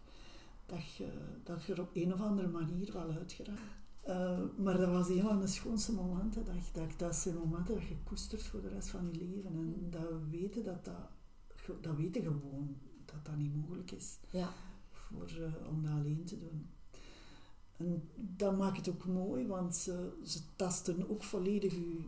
dat 0.66 0.92
je, 0.94 1.08
dat 1.44 1.64
je 1.64 1.72
er 1.72 1.80
op 1.80 1.90
een 1.96 2.12
of 2.12 2.20
andere 2.20 2.48
manier 2.48 2.92
wel 2.92 3.10
uitgeraakt. 3.10 3.60
Eh, 4.02 4.38
maar 4.58 4.76
dat 4.78 4.88
was 4.88 5.08
een 5.08 5.20
van 5.22 5.40
de 5.40 5.46
schoonste 5.46 5.92
momenten. 5.92 6.44
Dat, 6.44 6.54
ik- 6.54 6.74
dat, 6.74 6.98
dat 6.98 7.16
zijn 7.16 7.34
momenten 7.36 7.74
dat 7.74 7.88
je 7.88 7.96
koestert 8.04 8.42
voor 8.42 8.60
de 8.60 8.68
rest 8.68 8.88
van 8.88 9.08
je 9.12 9.18
leven. 9.18 9.50
En 9.56 9.86
dat 9.90 10.20
weten 10.30 10.64
dat 10.64 10.84
dat, 10.84 11.10
dat 11.80 11.96
weten 11.96 12.22
gewoon 12.22 12.76
dat 13.04 13.24
dat 13.24 13.36
niet 13.36 13.54
mogelijk 13.54 13.90
is 13.90 14.18
Ja. 14.30 14.48
Voor, 15.12 15.28
eh, 15.42 15.68
om 15.68 15.82
dat 15.82 15.92
alleen 15.92 16.24
te 16.24 16.38
doen. 16.38 16.66
En 17.76 18.08
dat 18.16 18.58
maakt 18.58 18.76
het 18.76 18.88
ook 18.88 19.06
mooi, 19.06 19.46
want 19.46 19.76
ze, 19.76 20.12
ze 20.24 20.38
tasten 20.56 21.10
ook 21.10 21.22
volledig 21.22 21.72
uw, 21.74 22.00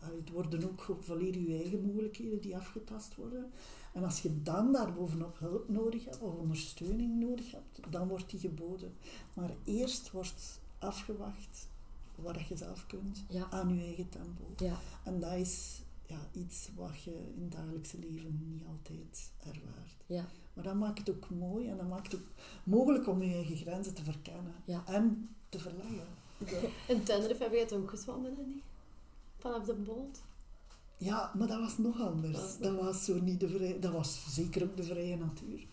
allee, 0.00 0.18
het 0.20 0.30
worden 0.30 0.64
ook 0.64 0.96
volledig 1.00 1.46
uw 1.46 1.54
eigen 1.54 1.80
mogelijkheden 1.86 2.40
die 2.40 2.56
afgetast 2.56 3.14
worden. 3.16 3.50
En 3.92 4.04
als 4.04 4.20
je 4.20 4.42
dan 4.42 4.72
daarbovenop 4.72 5.38
hulp 5.38 5.68
nodig 5.68 6.04
hebt 6.04 6.20
of 6.20 6.34
ondersteuning 6.34 7.20
nodig 7.20 7.50
hebt, 7.50 7.80
dan 7.90 8.08
wordt 8.08 8.30
die 8.30 8.40
geboden. 8.40 8.92
Maar 9.34 9.50
eerst 9.64 10.10
wordt 10.10 10.60
afgewacht 10.78 11.68
wat 12.14 12.46
je 12.46 12.56
zelf 12.56 12.86
kunt 12.86 13.24
Ja. 13.28 13.50
aan 13.50 13.74
je 13.74 13.82
eigen 13.84 14.08
tempo. 14.08 14.44
Ja. 14.56 14.78
En 15.04 15.20
dat 15.20 15.32
is 15.32 15.82
ja, 16.06 16.18
iets 16.32 16.70
wat 16.74 17.02
je 17.02 17.32
in 17.36 17.42
het 17.42 17.52
dagelijkse 17.52 17.98
leven 17.98 18.40
niet 18.52 18.64
altijd 18.66 19.32
ervaart. 19.38 20.04
Ja. 20.06 20.26
Maar 20.54 20.64
dat 20.64 20.74
maakt 20.74 20.98
het 20.98 21.10
ook 21.10 21.30
mooi 21.30 21.68
en 21.68 21.76
dat 21.76 21.88
maakt 21.88 22.12
het 22.12 22.20
ook 22.20 22.26
mogelijk 22.64 23.08
om 23.08 23.22
je 23.22 23.34
eigen 23.34 23.56
grenzen 23.56 23.94
te 23.94 24.04
verkennen 24.04 24.54
Ja. 24.64 24.82
en 24.86 25.28
te 25.48 25.58
verleggen. 25.58 26.06
Dat- 26.38 26.48
In 26.88 27.02
Tenerife 27.02 27.42
heb 27.42 27.52
je 27.52 27.58
het 27.58 27.72
ook 27.72 27.90
gezwommen, 27.90 28.32
niet? 28.46 28.62
Vanaf 29.38 29.64
de 29.64 29.74
boot. 29.74 30.20
Ja, 30.96 31.32
maar 31.38 31.48
dat 31.48 31.60
was 31.60 31.78
nog 31.78 32.00
anders. 32.00 32.36
Dat- 32.38 32.58
Dat 32.60 32.80
was 32.80 33.04
zo 33.04 33.20
niet 33.20 33.40
de 33.40 33.48
vrije, 33.48 33.78
dat 33.78 33.92
was 33.92 34.24
zeker 34.34 34.62
ook 34.62 34.76
de 34.76 34.82
vrije 34.82 35.16
natuur. 35.16 35.66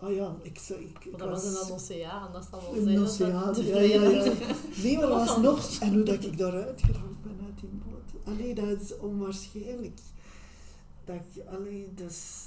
Oh 0.00 0.14
ja, 0.14 0.36
ik, 0.42 0.58
zou- 0.58 0.80
ik, 0.80 1.04
ik 1.04 1.10
Maar 1.10 1.20
dat 1.20 1.28
was 1.30 1.44
in 1.44 1.66
een 1.66 1.72
oceaan, 1.72 2.32
dat 2.32 2.48
zal 2.50 2.60
wel 2.62 2.88
Een 2.88 2.98
oceaan, 3.02 3.52
de 3.54 3.64
ja, 3.64 3.70
vrije 3.72 4.00
ja, 4.00 4.08
ja. 4.10 4.24
natuur. 4.24 4.56
Nee, 4.82 4.96
maar 4.98 5.06
Dat 5.08 5.18
dat 5.18 5.28
was 5.28 5.38
nog... 5.38 5.80
En 5.80 5.94
hoe 5.94 6.02
dat 6.02 6.24
ik 6.24 6.38
daaruit 6.38 6.82
geraakt 6.82 7.22
ben 7.22 7.38
uit 7.44 7.60
die 7.60 7.68
boot. 7.68 8.26
Allee, 8.26 8.54
dat 8.54 8.80
is 8.80 8.96
onwaarschijnlijk. 8.96 9.98
Dat 11.04 11.16
ik... 11.16 11.44
Allee, 11.46 11.94
dat 11.94 12.10
is... 12.10 12.44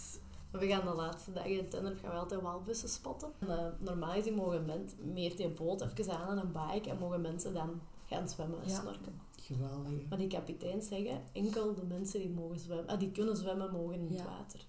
We 0.52 0.68
gaan 0.68 0.86
de 0.86 0.94
laatste 0.94 1.32
dagen 1.34 1.52
in 1.58 1.70
Tenerife 1.70 2.00
gaan 2.02 2.12
we 2.12 2.18
altijd 2.18 2.42
walvissen 2.42 2.90
spotten. 2.90 3.32
En, 3.40 3.50
eh, 3.60 3.66
normaal 3.80 4.12
gezien 4.14 4.34
mogen 4.34 4.66
mensen 4.66 5.14
meer 5.14 5.36
die 5.36 5.50
boot 5.50 5.82
even 5.82 6.18
aan 6.18 6.38
en 6.38 6.38
een 6.46 6.52
bike 6.74 6.90
en 6.90 6.98
mogen 7.00 7.22
mensen 7.22 7.54
dan 7.54 7.82
gaan 8.06 8.30
zwemmen 8.30 8.62
en 8.64 8.70
Ja. 8.70 8.80
snorken. 8.80 9.22
Geweldig. 9.42 10.08
Maar 10.10 10.18
die 10.18 10.28
kapiteins 10.28 10.88
zeggen, 10.88 11.22
enkel 11.34 11.76
de 11.76 11.84
mensen 11.86 12.20
die 12.20 12.30
mogen 12.30 12.60
zwemmen, 12.60 12.88
ah, 12.88 13.00
die 13.00 13.12
kunnen 13.12 13.38
zwemmen, 13.38 13.72
mogen 13.72 13.94
in 13.96 14.08
het 14.12 14.24
water. 14.24 14.60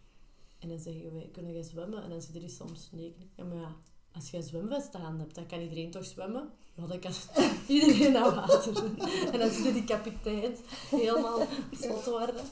En 0.59 0.69
dan 0.69 0.79
zeggen 0.79 1.13
wij, 1.15 1.29
kunnen 1.33 1.53
jij 1.53 1.63
zwemmen? 1.63 2.03
En 2.03 2.11
dan 2.11 2.21
zit 2.21 2.35
er 2.35 2.41
die 2.41 2.49
soms 2.49 2.89
nee. 2.93 3.17
Ja, 3.35 3.45
maar 3.45 3.57
ja, 3.57 3.77
als 4.13 4.31
je 4.31 4.37
een 4.37 4.43
zwemvest 4.43 4.95
aan 4.95 5.19
hebt, 5.19 5.35
dan 5.35 5.47
kan 5.47 5.61
iedereen 5.61 5.91
toch 5.91 6.05
zwemmen? 6.05 6.51
Ja, 6.75 6.87
dan 6.87 6.99
kan 6.99 7.13
iedereen 7.69 8.13
naar 8.13 8.35
water. 8.35 8.85
en 9.33 9.39
dan 9.39 9.51
zitten 9.51 9.73
die 9.73 9.85
kapiteins 9.85 10.59
helemaal 10.91 11.41
slot 11.71 12.05
worden. 12.05 12.45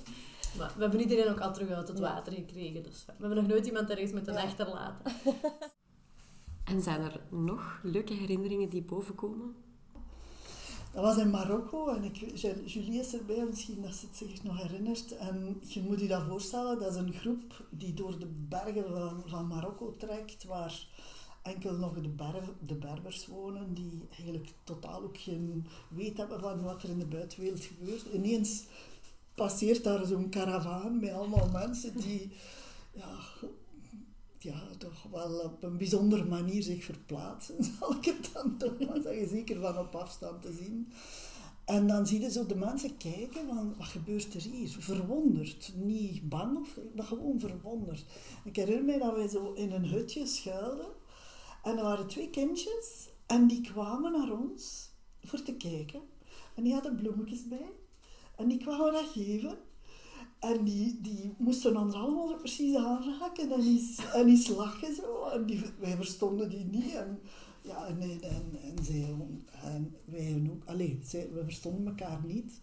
Maar 0.58 0.72
we 0.76 0.80
hebben 0.82 1.00
iedereen 1.00 1.30
ook 1.30 1.40
al 1.40 1.52
terug 1.52 1.70
uit 1.70 1.88
het 1.88 1.98
water 1.98 2.32
gekregen, 2.32 2.82
dus 2.82 3.04
we 3.06 3.12
hebben 3.18 3.36
nog 3.36 3.46
nooit 3.46 3.66
iemand 3.66 3.90
ergens 3.90 4.12
moeten 4.12 4.32
Ja. 4.34 4.42
achterlaten. 4.42 5.12
En 6.64 6.82
zijn 6.82 7.00
er 7.00 7.20
nog 7.30 7.80
leuke 7.82 8.12
herinneringen 8.14 8.68
die 8.68 8.82
bovenkomen? 8.82 9.54
Dat 10.92 11.02
was 11.02 11.16
in 11.16 11.30
Marokko 11.30 11.88
en 11.88 12.04
ik, 12.04 12.16
Julie 12.66 13.00
is 13.00 13.14
erbij, 13.14 13.44
misschien 13.44 13.82
dat 13.82 13.94
ze 13.94 14.06
het 14.06 14.16
zich 14.16 14.42
nog 14.42 14.62
herinnert. 14.62 15.16
En 15.16 15.60
je 15.66 15.80
moet 15.82 16.00
je 16.00 16.06
dat 16.08 16.22
voorstellen, 16.28 16.78
dat 16.78 16.90
is 16.92 16.96
een 16.98 17.12
groep 17.12 17.64
die 17.70 17.94
door 17.94 18.18
de 18.18 18.26
bergen 18.48 18.84
van, 18.92 19.22
van 19.26 19.46
Marokko 19.46 19.94
trekt, 19.98 20.44
waar 20.44 20.86
enkel 21.42 21.72
nog 21.76 21.94
de, 22.00 22.08
ber, 22.08 22.42
de 22.66 22.74
Berbers 22.74 23.26
wonen, 23.26 23.74
die 23.74 24.02
eigenlijk 24.10 24.48
totaal 24.64 25.02
ook 25.02 25.18
geen 25.18 25.66
weet 25.88 26.16
hebben 26.16 26.40
van 26.40 26.62
wat 26.62 26.82
er 26.82 26.88
in 26.88 26.98
de 26.98 27.06
buitenwereld 27.06 27.64
gebeurt. 27.64 28.04
Ineens 28.12 28.64
passeert 29.38 29.84
daar 29.84 30.06
zo'n 30.06 30.28
karavaan 30.28 31.00
met 31.00 31.12
allemaal 31.12 31.48
mensen 31.52 31.96
die 31.96 32.32
ja, 32.92 33.18
ja, 34.38 34.60
toch 34.78 35.02
wel 35.10 35.38
op 35.38 35.62
een 35.62 35.76
bijzondere 35.76 36.24
manier 36.24 36.62
zich 36.62 36.84
verplaatsen, 36.84 37.64
zal 37.78 37.94
ik 37.94 38.04
het 38.04 38.30
dan 38.32 38.56
toch 38.56 38.78
maar 38.78 39.00
zeggen, 39.02 39.28
zeker 39.28 39.60
van 39.60 39.78
op 39.78 39.94
afstand 39.94 40.42
te 40.42 40.52
zien. 40.52 40.92
En 41.64 41.86
dan 41.86 42.06
zie 42.06 42.20
je 42.20 42.30
zo 42.30 42.46
de 42.46 42.54
mensen 42.54 42.96
kijken 42.96 43.46
van, 43.46 43.74
wat 43.78 43.86
gebeurt 43.86 44.34
er 44.34 44.40
hier? 44.40 44.76
Verwonderd. 44.78 45.72
Niet 45.76 46.28
bang, 46.28 46.58
of, 46.58 46.78
maar 46.94 47.04
gewoon 47.04 47.40
verwonderd. 47.40 48.04
Ik 48.44 48.56
herinner 48.56 48.84
me 48.84 48.98
dat 48.98 49.14
wij 49.14 49.28
zo 49.28 49.52
in 49.52 49.72
een 49.72 49.84
hutje 49.84 50.26
schuilden. 50.26 50.90
En 51.62 51.76
er 51.76 51.82
waren 51.82 52.06
twee 52.06 52.30
kindjes. 52.30 53.08
En 53.26 53.46
die 53.46 53.60
kwamen 53.60 54.12
naar 54.12 54.30
ons 54.30 54.90
voor 55.22 55.42
te 55.42 55.54
kijken. 55.54 56.00
En 56.54 56.62
die 56.62 56.72
hadden 56.72 56.96
bloemetjes 56.96 57.48
bij. 57.48 57.70
En 58.38 58.48
die 58.48 58.58
kwamen 58.58 58.92
dat 58.92 59.10
geven. 59.12 59.58
En 60.38 60.64
die, 60.64 60.98
die 61.00 61.34
moesten 61.38 61.76
ons 61.76 61.94
allemaal 61.94 62.28
zo 62.28 62.36
precies 62.36 62.76
aanraken 62.76 63.52
en 63.52 63.60
eens, 63.60 63.98
en 64.14 64.28
eens 64.28 64.48
lachen 64.48 64.94
zo. 64.94 65.24
En 65.24 65.46
die, 65.46 65.62
wij 65.78 65.96
verstonden 65.96 66.50
die 66.50 66.64
niet. 66.64 66.94
En, 66.94 67.18
ja, 67.62 67.86
en, 67.86 68.00
en, 68.00 68.58
en, 68.62 68.84
zij, 68.84 69.14
en 69.62 69.94
wij 70.04 70.42
ook. 70.50 70.62
Allee, 70.64 70.98
zij, 71.04 71.28
we 71.32 71.44
verstonden 71.44 71.86
elkaar 71.86 72.20
niet. 72.26 72.60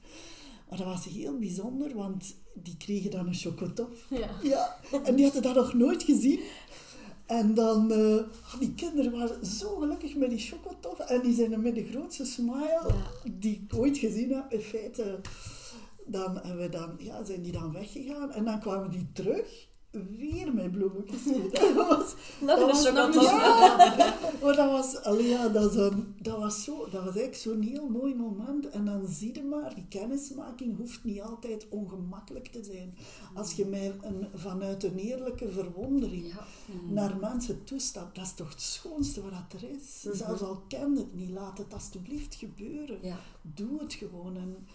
Maar 0.69 0.77
dat 0.77 0.87
was 0.87 1.05
heel 1.05 1.37
bijzonder, 1.37 1.95
want 1.95 2.35
die 2.53 2.77
kregen 2.77 3.11
dan 3.11 3.27
een 3.27 3.33
chocotof. 3.33 4.07
Ja. 4.09 4.29
ja. 4.43 4.79
En 5.03 5.15
die 5.15 5.23
hadden 5.23 5.41
dat 5.41 5.55
nog 5.55 5.73
nooit 5.73 6.03
gezien. 6.03 6.39
En 7.25 7.53
dan, 7.53 7.91
uh, 7.91 8.21
die 8.59 8.73
kinderen 8.73 9.11
waren 9.11 9.45
zo 9.45 9.75
gelukkig 9.75 10.15
met 10.15 10.29
die 10.29 10.39
chocotof. 10.39 10.99
En 10.99 11.21
die 11.21 11.35
zijn 11.35 11.61
met 11.61 11.75
de 11.75 11.87
grootste 11.91 12.25
smile 12.25 12.93
die 13.31 13.67
ik 13.69 13.77
ooit 13.77 13.97
gezien 13.97 14.31
heb. 14.31 14.51
In 14.51 14.61
feite 14.61 15.19
dan, 16.05 16.35
hebben 16.35 16.57
we 16.57 16.69
dan, 16.69 16.95
ja, 16.97 17.23
zijn 17.23 17.41
die 17.41 17.51
dan 17.51 17.71
weggegaan 17.71 18.31
en 18.31 18.45
dan 18.45 18.59
kwamen 18.59 18.91
die 18.91 19.09
terug. 19.13 19.67
Weer 20.17 20.53
met 20.53 20.71
bloemetjes. 20.71 21.23
dat 21.51 21.75
was, 21.75 22.15
nog 22.45 22.59
een 22.59 23.13
chocolade. 23.13 23.97
Ja, 23.97 24.13
maar 24.41 24.55
dat 24.55 24.71
was, 24.71 25.03
allee, 25.03 25.27
ja, 25.27 25.47
dat, 25.47 25.63
was 25.63 25.91
een, 25.91 26.15
dat, 26.21 26.37
was 26.37 26.63
zo, 26.63 26.77
dat 26.77 27.03
was 27.03 27.15
eigenlijk 27.15 27.35
zo'n 27.35 27.61
heel 27.61 27.89
mooi 27.89 28.15
moment. 28.15 28.69
En 28.69 28.85
dan 28.85 29.07
zie 29.07 29.35
je 29.35 29.43
maar, 29.43 29.75
die 29.75 29.85
kennismaking 29.89 30.77
hoeft 30.77 31.03
niet 31.03 31.21
altijd 31.21 31.67
ongemakkelijk 31.69 32.47
te 32.47 32.63
zijn. 32.63 32.95
Als 33.33 33.53
je 33.53 33.65
met 33.65 33.93
een, 34.01 34.27
vanuit 34.33 34.83
een 34.83 34.97
eerlijke 34.97 35.51
verwondering 35.51 36.33
naar 36.89 37.17
mensen 37.17 37.63
toestapt, 37.63 38.15
dat 38.15 38.25
is 38.25 38.33
toch 38.33 38.49
het 38.49 38.61
schoonste 38.61 39.21
wat 39.21 39.61
er 39.61 39.69
is. 39.69 40.03
Mhm. 40.03 40.15
Zelfs 40.15 40.41
al 40.41 40.63
kent 40.67 40.97
het 40.97 41.15
niet, 41.15 41.29
laat 41.29 41.57
het 41.57 41.73
alsjeblieft 41.73 42.35
gebeuren. 42.35 42.99
Doe 43.41 43.79
het 43.79 43.93
gewoon. 43.93 44.35
En, 44.35 44.67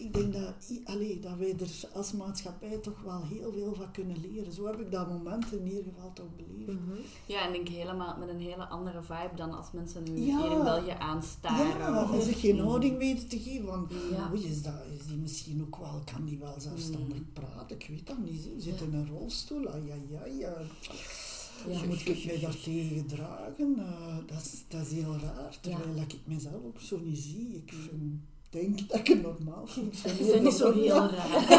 ik 0.00 0.14
denk 0.14 0.32
dat, 0.32 0.72
allee, 0.84 1.20
dat 1.20 1.36
wij 1.36 1.54
er 1.58 1.88
als 1.92 2.12
maatschappij 2.12 2.76
toch 2.76 3.02
wel 3.02 3.24
heel 3.24 3.52
veel 3.52 3.74
van 3.74 3.92
kunnen 3.92 4.20
leren. 4.20 4.52
Zo 4.52 4.66
heb 4.66 4.80
ik 4.80 4.90
dat 4.90 5.08
moment 5.08 5.52
in 5.52 5.66
ieder 5.66 5.84
geval 5.84 6.12
toch 6.12 6.36
beleefd. 6.36 6.80
Mhm. 6.80 7.00
Ja, 7.26 7.46
en 7.46 7.54
ik 7.54 7.64
denk 7.64 7.68
helemaal 7.68 8.16
met 8.18 8.28
een 8.28 8.40
hele 8.40 8.64
andere 8.64 9.02
vibe 9.02 9.36
dan 9.36 9.52
als 9.52 9.72
mensen 9.72 10.02
nu 10.02 10.20
hier 10.20 10.52
in 10.52 10.62
België 10.62 10.94
aanstaren. 10.98 11.78
Ja, 11.78 12.12
en 12.12 12.22
zich 12.22 12.40
geen 12.40 12.58
houding 12.58 12.98
weten 12.98 13.28
te 13.28 13.38
geven. 13.38 13.66
Van, 13.66 13.88
ja. 14.10 14.30
oei, 14.32 14.44
is, 14.44 14.62
dat, 14.62 14.74
is 14.98 15.06
die 15.06 15.16
misschien 15.16 15.62
ook 15.62 15.76
wel, 15.76 16.02
kan 16.12 16.24
die 16.24 16.38
wel 16.38 16.54
zelfstandig 16.58 17.18
mm. 17.18 17.32
praten? 17.32 17.76
Ik 17.76 17.86
weet 17.88 18.06
dat 18.06 18.18
niet. 18.18 18.40
Ze 18.42 18.54
zit 18.58 18.80
in 18.80 18.94
een 18.94 19.08
rolstoel, 19.08 19.68
ah, 19.68 19.86
ja, 19.86 19.94
ja, 20.08 20.26
ja. 20.26 20.52
Ja, 21.68 21.84
moet 21.86 22.06
ik 22.08 22.24
mij 22.24 22.40
daar 22.40 22.60
tegen 22.60 22.96
gedragen? 22.96 23.76
Uh, 23.78 24.16
dat, 24.26 24.40
is, 24.40 24.64
dat 24.68 24.86
is 24.86 24.92
heel 24.92 25.16
raar. 25.18 25.58
Terwijl 25.60 25.96
ik 25.96 26.18
mezelf 26.24 26.64
ook 26.64 26.80
zo 26.80 26.98
niet 26.98 27.18
zie. 27.18 27.56
Ik 27.56 27.72
vind 27.72 28.20
denk 28.50 28.88
dat 28.88 28.98
ik 28.98 29.06
het 29.06 29.22
normaal 29.22 29.66
functioneer. 29.66 30.26
Dat 30.26 30.34
is 30.34 30.40
niet 30.40 30.52
zo 30.52 30.72
heel 30.82 31.08
raar. 31.08 31.50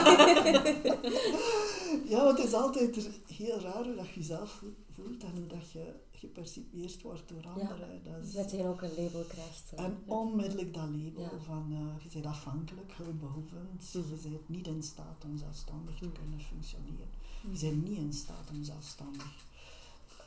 ja, 2.10 2.24
want 2.24 2.38
het 2.38 2.48
is 2.48 2.54
altijd 2.54 3.10
heel 3.26 3.60
raar 3.60 3.84
hoe 3.84 3.96
dat 3.96 4.08
je 4.08 4.20
jezelf 4.20 4.64
voelt 4.90 5.24
en 5.24 5.32
hoe 5.38 5.48
dat 5.48 5.72
je 5.72 5.94
gepercipieerd 6.12 7.02
wordt 7.02 7.30
door 7.30 7.48
anderen. 7.48 8.02
Ja, 8.04 8.44
dat, 8.44 8.54
is... 8.54 8.60
ook 8.60 8.82
een 8.82 8.96
label 8.98 9.24
krijgt. 9.28 9.72
En 9.76 9.98
onmiddellijk 10.06 10.74
dat 10.74 10.90
label 10.90 11.40
van 11.46 11.68
uh, 11.72 12.04
je 12.04 12.10
bent 12.14 12.26
afhankelijk, 12.26 12.94
hulpbehoevend, 12.94 13.94
mm 13.94 14.02
je 14.24 14.30
bent 14.30 14.50
niet 14.50 14.68
in 14.68 14.84
staat 14.84 15.24
om 15.26 15.38
zelfstandig 15.38 15.98
te 16.00 16.12
kunnen 16.12 16.40
functioneren. 16.40 17.10
Je 17.52 17.60
bent 17.60 17.84
niet 17.84 17.98
in 17.98 18.14
staat 18.14 18.50
om 18.52 18.64
zelfstandig 18.64 19.46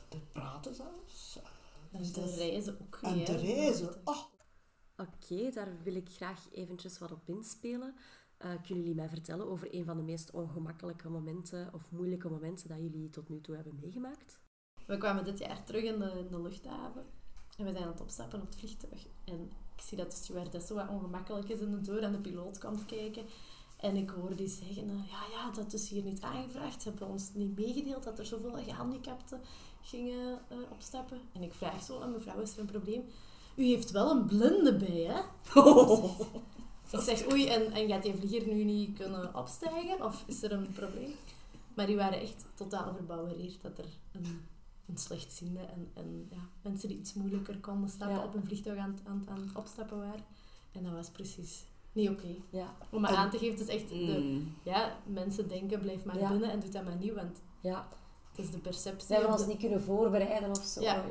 te 0.07 0.17
praten 0.31 0.75
zelfs. 0.75 1.39
En 1.91 1.99
dus 1.99 2.11
te 2.11 2.35
reizen 2.35 2.77
ook 2.81 2.99
niet. 3.01 3.11
En 3.11 3.25
te 3.25 3.37
reizen, 3.37 3.95
oh, 4.03 4.23
Oké, 4.97 5.49
daar 5.51 5.69
wil 5.83 5.95
ik 5.95 6.09
graag 6.09 6.47
eventjes 6.51 6.97
wat 6.97 7.11
op 7.11 7.21
inspelen. 7.25 7.95
Uh, 8.45 8.51
kunnen 8.65 8.83
jullie 8.83 8.95
mij 8.95 9.09
vertellen 9.09 9.47
over 9.47 9.75
een 9.75 9.85
van 9.85 9.97
de 9.97 10.03
meest 10.03 10.31
ongemakkelijke 10.31 11.09
momenten 11.09 11.73
of 11.73 11.91
moeilijke 11.91 12.29
momenten 12.29 12.67
dat 12.67 12.77
jullie 12.77 13.09
tot 13.09 13.29
nu 13.29 13.41
toe 13.41 13.55
hebben 13.55 13.79
meegemaakt? 13.81 14.39
We 14.87 14.97
kwamen 14.97 15.23
dit 15.23 15.39
jaar 15.39 15.63
terug 15.63 15.83
in 15.83 15.99
de, 15.99 16.41
luchthaven 16.41 17.05
en 17.57 17.65
we 17.65 17.71
zijn 17.71 17.83
aan 17.83 17.91
het 17.91 18.01
opstappen 18.01 18.41
op 18.41 18.45
het 18.45 18.55
vliegtuig. 18.55 19.07
En 19.23 19.51
ik 19.75 19.81
zie 19.81 19.97
dat 19.97 20.11
de 20.11 20.17
stewardess 20.17 20.67
zo 20.67 20.75
wat 20.75 20.89
ongemakkelijk 20.89 21.49
is 21.49 21.59
in 21.59 21.71
de 21.71 21.81
deur 21.81 22.03
en 22.03 22.11
de 22.11 22.17
piloot 22.17 22.57
komt 22.57 22.85
kijken. 22.85 23.25
En 23.77 23.95
ik 23.95 24.09
hoor 24.09 24.35
die 24.35 24.47
zeggen, 24.47 24.89
uh, 24.89 25.09
ja, 25.09 25.23
ja, 25.31 25.51
dat 25.51 25.73
is 25.73 25.89
hier 25.89 26.03
niet 26.03 26.21
aangevraagd. 26.21 26.81
Ze 26.81 26.89
hebben 26.89 27.07
ons 27.07 27.33
niet 27.33 27.57
meegedeeld 27.57 28.03
dat 28.03 28.19
er 28.19 28.25
zoveel 28.25 28.63
gehandicapten 28.63 29.41
gingen 29.81 30.39
uh, 30.51 30.57
opstappen. 30.71 31.21
En 31.33 31.41
ik 31.41 31.53
vraag 31.53 31.83
zo 31.83 32.01
aan 32.01 32.11
mevrouw, 32.11 32.39
is 32.39 32.53
er 32.53 32.59
een 32.59 32.65
probleem? 32.65 33.03
U 33.55 33.63
heeft 33.63 33.91
wel 33.91 34.11
een 34.11 34.25
blinde 34.25 34.75
bij, 34.75 35.01
hè? 35.01 35.19
Oh. 35.59 36.19
Ik 36.91 37.01
zeg, 37.01 37.31
oei, 37.31 37.47
en, 37.47 37.71
en 37.71 37.87
gaat 37.87 38.03
die 38.03 38.13
vlieger 38.13 38.53
nu 38.53 38.63
niet 38.63 38.97
kunnen 38.97 39.35
opstijgen? 39.35 40.05
Of 40.05 40.23
is 40.27 40.43
er 40.43 40.51
een 40.51 40.71
probleem? 40.71 41.13
Maar 41.73 41.85
die 41.85 41.95
waren 41.95 42.21
echt 42.21 42.45
totaal 42.53 42.93
verbouwereerd 42.95 43.61
dat 43.61 43.77
er 43.77 43.85
een, 44.11 44.41
een 44.85 44.97
slechtziende 44.97 45.59
en, 45.59 45.91
en 45.93 46.27
ja, 46.29 46.49
mensen 46.61 46.89
die 46.89 46.97
iets 46.97 47.13
moeilijker 47.13 47.57
konden 47.57 47.89
stappen 47.89 48.23
op 48.23 48.35
een 48.35 48.45
vliegtuig 48.45 48.79
aan, 48.79 48.97
aan, 49.03 49.25
aan 49.29 49.41
het 49.41 49.55
opstappen 49.55 49.97
waren. 49.97 50.25
En 50.71 50.83
dat 50.83 50.93
was 50.93 51.09
precies 51.09 51.65
niet 51.95 52.09
oké. 52.09 52.35
Ja. 52.49 52.73
Om 52.89 53.01
me 53.01 53.07
aan 53.07 53.29
te 53.29 53.37
geven, 53.37 53.57
het 53.57 53.67
is 53.67 53.75
echt... 53.75 53.89
De, 53.89 53.95
mm. 53.95 54.55
ja, 54.63 54.97
mensen 55.05 55.47
denken, 55.47 55.79
blijf 55.79 56.05
maar 56.05 56.17
binnen 56.17 56.51
en 56.51 56.59
doe 56.59 56.69
dat 56.69 56.83
maar 56.83 56.95
niet, 56.95 57.13
want... 57.13 57.41
Ja. 57.61 57.87
Het 58.35 58.45
is 58.45 58.51
de 58.51 58.57
perceptie. 58.57 59.07
Ze 59.07 59.13
hebben 59.13 59.31
ons 59.31 59.45
niet 59.45 59.57
kunnen 59.57 59.81
voorbereiden 59.81 60.49
of 60.49 60.63
zo. 60.63 60.81
Ja. 60.81 61.03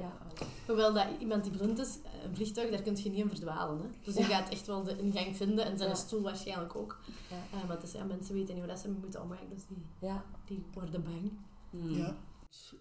Hoewel 0.66 0.92
dat 0.92 1.06
iemand 1.18 1.44
die 1.44 1.52
blind 1.52 1.78
is, 1.78 1.98
een 2.24 2.34
vliegtuig, 2.34 2.70
daar 2.70 2.82
kun 2.82 2.96
je 2.96 3.10
niet 3.10 3.18
in 3.18 3.28
verdwalen. 3.28 3.78
Hè? 3.78 3.88
Dus 4.04 4.14
je 4.14 4.22
gaat 4.22 4.48
echt 4.48 4.66
wel 4.66 4.82
de 4.82 4.96
ingang 4.96 5.36
vinden 5.36 5.64
en 5.64 5.78
zijn 5.78 5.96
stoel 5.96 6.22
waarschijnlijk 6.22 6.76
ook. 6.76 7.00
Ja. 7.30 7.58
Uh, 7.58 7.66
maar 7.66 7.76
het 7.76 7.86
is, 7.86 7.92
ja, 7.92 8.04
mensen 8.04 8.34
weten 8.34 8.54
niet 8.54 8.64
hoe 8.64 8.72
dat 8.72 8.80
ze 8.80 8.90
moeten 8.90 9.22
omgaan, 9.22 9.48
dus 9.54 9.66
die, 9.68 10.08
ja. 10.08 10.24
die 10.46 10.64
worden 10.72 11.02
bang. 11.02 11.32
Hmm. 11.70 11.96
Ja, 11.96 12.16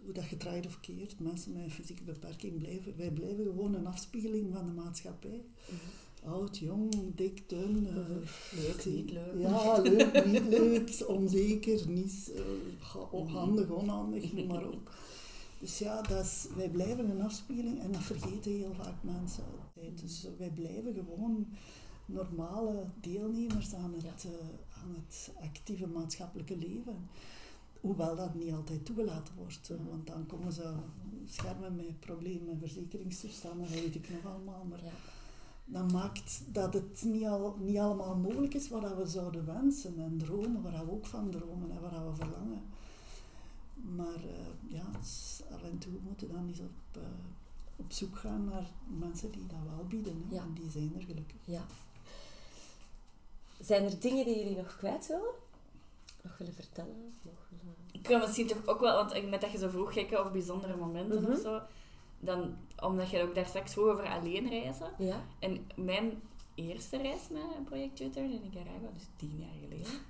hoe 0.04 0.14
dat 0.14 0.30
je 0.30 0.38
draait 0.38 0.66
of 0.66 0.80
keert, 0.80 1.20
mensen 1.20 1.54
met 1.54 1.64
een 1.64 1.72
fysieke 1.72 2.04
beperking 2.04 2.58
blijven, 2.58 2.98
wij 2.98 3.12
blijven 3.12 3.44
gewoon 3.46 3.74
een 3.74 3.88
afspiegeling 3.88 4.54
van 4.54 4.66
de 4.66 4.72
maatschappij. 4.72 5.46
Mhm 5.70 6.04
oud, 6.26 6.58
jong, 6.58 7.16
dik, 7.16 7.50
dun. 7.50 7.88
Uh, 7.88 7.96
leuk, 8.62 8.86
niet 8.86 9.12
leuk. 9.12 9.34
Ja, 9.38 9.82
leuk, 9.82 10.26
niet 10.26 10.48
leuk, 10.48 11.04
onzeker, 11.08 11.88
niet 11.88 12.32
uh, 12.36 13.34
handig, 13.34 13.70
onhandig, 13.70 14.34
noem 14.34 14.48
maar 14.48 14.68
op. 14.68 14.92
Dus 15.60 15.78
ja, 15.78 16.02
dat 16.02 16.26
is, 16.26 16.48
wij 16.56 16.70
blijven 16.70 17.10
een 17.10 17.22
afspiegeling 17.22 17.80
en 17.80 17.92
dat 17.92 18.04
vergeten 18.04 18.52
heel 18.52 18.74
vaak 18.74 19.04
mensen 19.04 19.44
altijd. 19.62 20.02
Dus 20.02 20.28
wij 20.38 20.50
blijven 20.50 20.94
gewoon 20.94 21.48
normale 22.06 22.86
deelnemers 23.02 23.74
aan 23.74 23.94
het, 23.94 24.26
uh, 24.26 24.32
aan 24.84 24.96
het 24.96 25.32
actieve 25.42 25.88
maatschappelijke 25.88 26.58
leven. 26.58 27.10
Hoewel 27.82 28.16
dat 28.16 28.36
niet 28.36 28.54
altijd 28.54 28.86
toegelaten 28.86 29.34
wordt. 29.36 29.72
Want 29.90 30.08
dan 30.08 30.26
komen 30.26 30.54
ze 30.54 30.74
schermen 31.26 31.76
met 31.76 32.00
problemen, 32.00 32.60
verzekeringstoestanden, 32.60 33.72
dat 33.72 33.80
weet 33.80 33.96
ik 33.96 34.10
nog 34.10 34.34
allemaal. 34.34 34.66
Maar 34.70 34.84
ja 34.84 34.92
dat 35.65 35.91
maakt 35.91 36.41
dat 36.47 36.73
het 36.73 37.04
niet, 37.04 37.26
al, 37.26 37.56
niet 37.60 37.78
allemaal 37.78 38.15
mogelijk 38.15 38.54
is 38.54 38.69
wat 38.69 38.95
we 38.95 39.06
zouden 39.06 39.45
wensen 39.45 39.99
en 39.99 40.17
dromen, 40.17 40.62
waar 40.62 40.86
we 40.86 40.91
ook 40.91 41.06
van 41.06 41.30
dromen 41.30 41.71
en 41.71 41.82
waar 41.82 42.10
we 42.10 42.15
verlangen. 42.15 42.62
Maar 43.73 44.23
uh, 44.26 44.71
ja, 44.71 44.86
af 45.54 45.63
en 45.63 45.78
toe 45.78 45.93
moeten 46.04 46.28
we 46.28 46.34
dan 46.34 46.47
eens 46.47 46.60
op, 46.60 46.97
uh, 46.97 47.04
op 47.76 47.91
zoek 47.91 48.17
gaan 48.17 48.45
naar 48.45 48.71
mensen 48.99 49.32
die 49.32 49.45
dat 49.47 49.76
wel 49.76 49.86
bieden. 49.88 50.26
Hè, 50.30 50.36
ja. 50.36 50.41
En 50.41 50.54
die 50.54 50.69
zijn 50.69 50.93
er 50.95 51.02
gelukkig. 51.02 51.38
Ja. 51.45 51.65
Zijn 53.60 53.84
er 53.84 53.99
dingen 53.99 54.26
die 54.26 54.38
jullie 54.38 54.56
nog 54.56 54.78
kwijt 54.78 55.08
willen? 55.08 55.34
Nog 56.21 56.38
willen 56.38 56.54
vertellen? 56.54 57.13
Nog 57.21 57.47
willen... 57.49 57.76
Ik 57.91 58.04
kan 58.04 58.19
misschien 58.19 58.47
toch 58.47 58.67
ook 58.67 58.80
wel, 58.80 58.95
want 58.95 59.30
met 59.30 59.41
dat 59.41 59.52
je 59.52 59.58
zo 59.58 59.69
vroeg 59.69 59.93
gekke 59.93 60.23
of 60.23 60.32
bijzondere 60.32 60.76
momenten 60.76 61.21
mm 61.21 61.32
of 61.32 61.39
zo 61.39 61.62
dan, 62.24 62.56
omdat 62.80 63.10
je 63.10 63.22
ook 63.22 63.36
daar 63.36 63.46
straks 63.46 63.74
vroeg 63.74 63.88
over 63.88 64.06
alleen 64.06 64.50
reizen. 64.50 64.92
Ja. 64.98 65.26
En 65.40 65.68
mijn 65.76 66.22
eerste 66.56 66.98
reis 66.98 67.22
met 67.30 67.66
Project 67.66 68.00
U-Turn 68.00 68.32
in 68.32 68.42
Nicaragua, 68.44 68.90
dus 68.94 69.08
tien 69.16 69.38
jaar 69.38 69.56
geleden. 69.64 70.02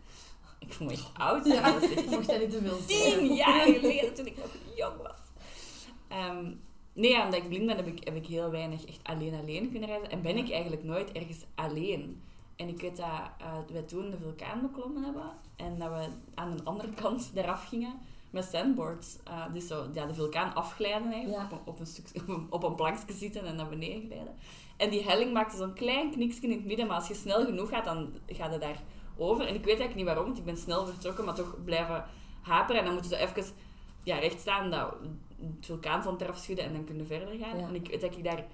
Ik 0.60 0.73
voel 0.73 0.88
me 0.88 0.93
echt 0.93 1.10
oud. 1.13 1.45
Ja, 1.45 1.82
ik 1.82 2.10
mocht 2.10 2.28
dat 2.28 2.39
niet 2.39 2.52
te 2.52 2.62
veel 2.62 2.78
zeggen. 2.88 3.19
tien 3.19 3.34
jaar 3.34 3.65
geleden, 3.65 4.13
toen 4.13 4.26
ik 4.26 4.38
nog 4.38 4.56
jong 4.76 4.97
was. 4.97 5.21
Ehm, 6.08 6.52
nee, 6.93 7.12
ja, 7.12 7.26
omdat 7.26 7.39
ik 7.39 7.47
blind 7.47 7.65
ben, 7.65 7.76
heb 7.76 7.88
ik, 7.88 8.04
heb 8.04 8.15
ik 8.15 8.26
heel 8.26 8.49
weinig 8.49 8.86
echt 8.86 8.99
alleen 9.04 9.34
alleen 9.34 9.71
kunnen 9.71 9.89
reizen. 9.89 10.12
En 10.12 10.21
ben 10.21 10.38
ik 10.38 10.52
eigenlijk 10.52 10.84
nooit 10.84 11.12
ergens 11.12 11.45
alleen. 11.56 12.21
En 12.56 12.67
ik 12.67 12.82
weet 12.82 12.97
dat 12.97 13.08
uh, 13.41 13.58
wij 13.71 13.82
toen 13.82 14.10
de 14.10 14.17
vulkaan 14.17 14.62
beklommen 14.62 15.04
hebben. 15.04 15.32
En 15.56 15.78
dat 15.78 15.89
we 15.89 16.08
aan 16.34 16.58
de 16.58 16.63
andere 16.63 16.93
kant 16.93 17.32
eraf 17.36 17.67
gingen 17.67 17.99
met 18.34 18.46
sandboards. 18.52 19.17
Uh, 19.28 19.54
dus 19.54 19.67
zo 19.67 19.88
ja, 19.93 20.06
de 20.06 20.13
vulkaan 20.13 20.54
afglijden 20.54 21.12
eigenlijk. 21.12 21.41
Ja. 21.41 21.43
Op, 21.43 21.52
een, 21.52 21.74
op, 21.74 21.80
een 21.80 21.86
stuk, 21.86 22.06
op, 22.50 22.63
een, 22.63 22.76
plankje 22.76 23.13
zitten 23.13 23.46
en 23.46 23.56
naar 23.56 23.69
beneden 23.69 24.06
glijden. 24.06 24.36
En 24.78 24.89
die 24.89 25.04
helling 25.04 25.34
maakte 25.34 25.58
zo'n 25.58 25.74
klein 25.74 26.12
kniksje 26.12 26.41
in 26.41 26.52
het 26.52 26.65
midden. 26.65 26.88
Maar 26.88 26.96
als 26.96 27.08
je 27.08 27.13
snel 27.13 27.46
genoeg 27.46 27.69
gaat, 27.69 27.86
dan 27.86 28.13
ga 28.28 28.52
je 28.52 28.58
daar 28.58 28.82
over. 29.17 29.41
En 29.48 29.56
ik 29.56 29.65
weet 29.65 29.80
eigenlijk 29.80 29.96
niet 29.96 30.06
waarom, 30.06 30.26
want 30.26 30.38
ik 30.38 30.46
ben 30.46 30.58
snel 30.58 30.86
vertrokken, 30.86 31.26
maar 31.26 31.36
toch 31.36 31.63
blijven 31.63 32.06
haperen. 32.41 32.80
En 32.80 32.86
dan 32.86 32.93
moeten 32.93 33.12
ze 33.12 33.17
even 33.17 33.43
ja, 34.04 34.17
recht 34.17 34.39
staan, 34.39 34.72
dat 34.72 34.96
het 36.06 36.22
eraf 36.22 36.38
schudden 36.38 36.65
en 36.65 36.74
dan 36.74 36.84
kunnen 36.84 37.08
verder 37.08 37.28
gaan. 37.28 37.58
Ja. 37.58 37.67
En 37.67 37.76
ik 37.76 37.88
weet 37.88 38.02
dat 38.02 38.17
ik 38.17 38.24
daar... 38.24 38.46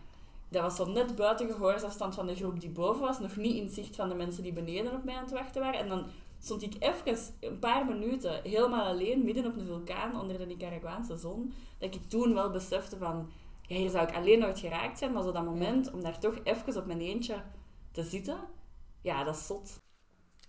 Dat 0.50 0.62
was 0.62 0.76
zo 0.76 0.86
net 0.86 1.16
buiten 1.16 1.52
gehoorsafstand 1.52 2.16
van 2.16 2.28
de 2.28 2.36
groep 2.36 2.60
die 2.60 2.70
boven 2.70 3.02
was. 3.02 3.20
Nog 3.20 3.36
niet 3.36 3.56
in 3.56 3.70
zicht 3.70 3.96
van 3.96 4.10
de 4.10 4.16
mensen 4.16 4.44
die 4.44 4.54
beneden 4.54 4.94
op 4.94 5.04
mij 5.04 5.16
aan 5.16 5.24
het 5.24 5.32
wachten 5.32 5.62
waren. 5.62 5.80
En 5.80 5.88
dan 5.88 6.06
stond 6.40 6.62
ik 6.62 6.76
even, 6.80 7.18
een 7.40 7.60
paar 7.60 7.86
minuten, 7.86 8.42
helemaal 8.44 8.86
alleen 8.86 9.24
midden 9.24 9.46
op 9.46 9.58
een 9.58 9.66
vulkaan 9.66 10.20
onder 10.20 10.38
de 10.38 10.46
Nicaraguaanse 10.46 11.18
zon. 11.18 11.54
Dat 11.78 11.96
ik 11.96 12.10
toen 12.10 12.34
wel 12.34 12.52
besefte 12.52 12.98
van... 12.98 13.30
Ja, 13.62 13.76
hier 13.76 13.90
zou 13.90 14.08
ik 14.08 14.16
alleen 14.16 14.40
nooit 14.40 14.60
geraakt 14.60 14.98
zijn. 14.98 15.14
Maar 15.14 15.24
zo 15.24 15.32
dat 15.32 15.46
moment 15.46 15.92
om 15.92 16.02
daar 16.02 16.20
toch 16.20 16.38
even 16.44 16.78
op 16.78 16.86
mijn 16.86 17.02
eentje 17.02 17.44
te 17.92 18.04
zitten... 18.04 18.38
Ja, 19.02 19.24
dat 19.24 19.36
is 19.36 19.46
zot. 19.46 19.80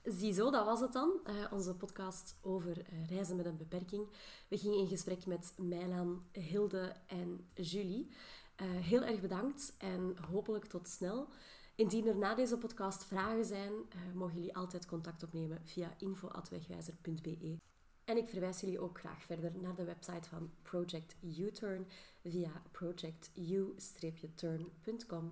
Ziezo, 0.03 0.50
dat 0.50 0.64
was 0.64 0.81
het 0.81 0.92
dan. 0.92 1.20
eh, 1.24 1.53
onze 1.53 1.74
podcast 1.74 2.37
over 2.40 2.83
eh, 2.83 3.09
reizen 3.09 3.37
met 3.37 3.46
een 3.46 3.57
beperking. 3.57 4.09
We 4.48 4.59
gingen 4.59 4.79
in 4.79 4.88
gesprek 4.88 5.26
met 5.26 5.55
Mijlan, 5.57 6.22
Hilde 6.33 6.92
en 7.07 7.48
Julie. 7.55 8.09
Eh, 8.57 8.66
heel 8.70 9.03
erg 9.03 9.20
bedankt 9.20 9.74
en 9.79 10.16
hopelijk 10.31 10.64
tot 10.64 10.88
snel. 10.88 11.29
Indien 11.74 12.06
er 12.06 12.16
na 12.16 12.35
deze 12.35 12.59
podcast 12.59 13.04
vragen 13.04 13.44
zijn, 13.44 13.72
eh, 13.88 13.98
mogen 14.14 14.35
jullie 14.35 14.56
altijd 14.56 14.87
contact 14.87 15.22
opnemen 15.22 15.61
via 15.64 15.94
info.wegwijzer.be. 15.98 17.59
En 18.04 18.16
ik 18.16 18.28
verwijs 18.28 18.61
jullie 18.61 18.80
ook 18.80 18.98
graag 18.98 19.22
verder 19.22 19.52
naar 19.61 19.74
de 19.74 19.85
website 19.85 20.28
van 20.28 20.50
Project 20.62 21.16
U-Turn 21.20 21.87
via 22.22 22.62
projectu-turn.com. 22.70 25.28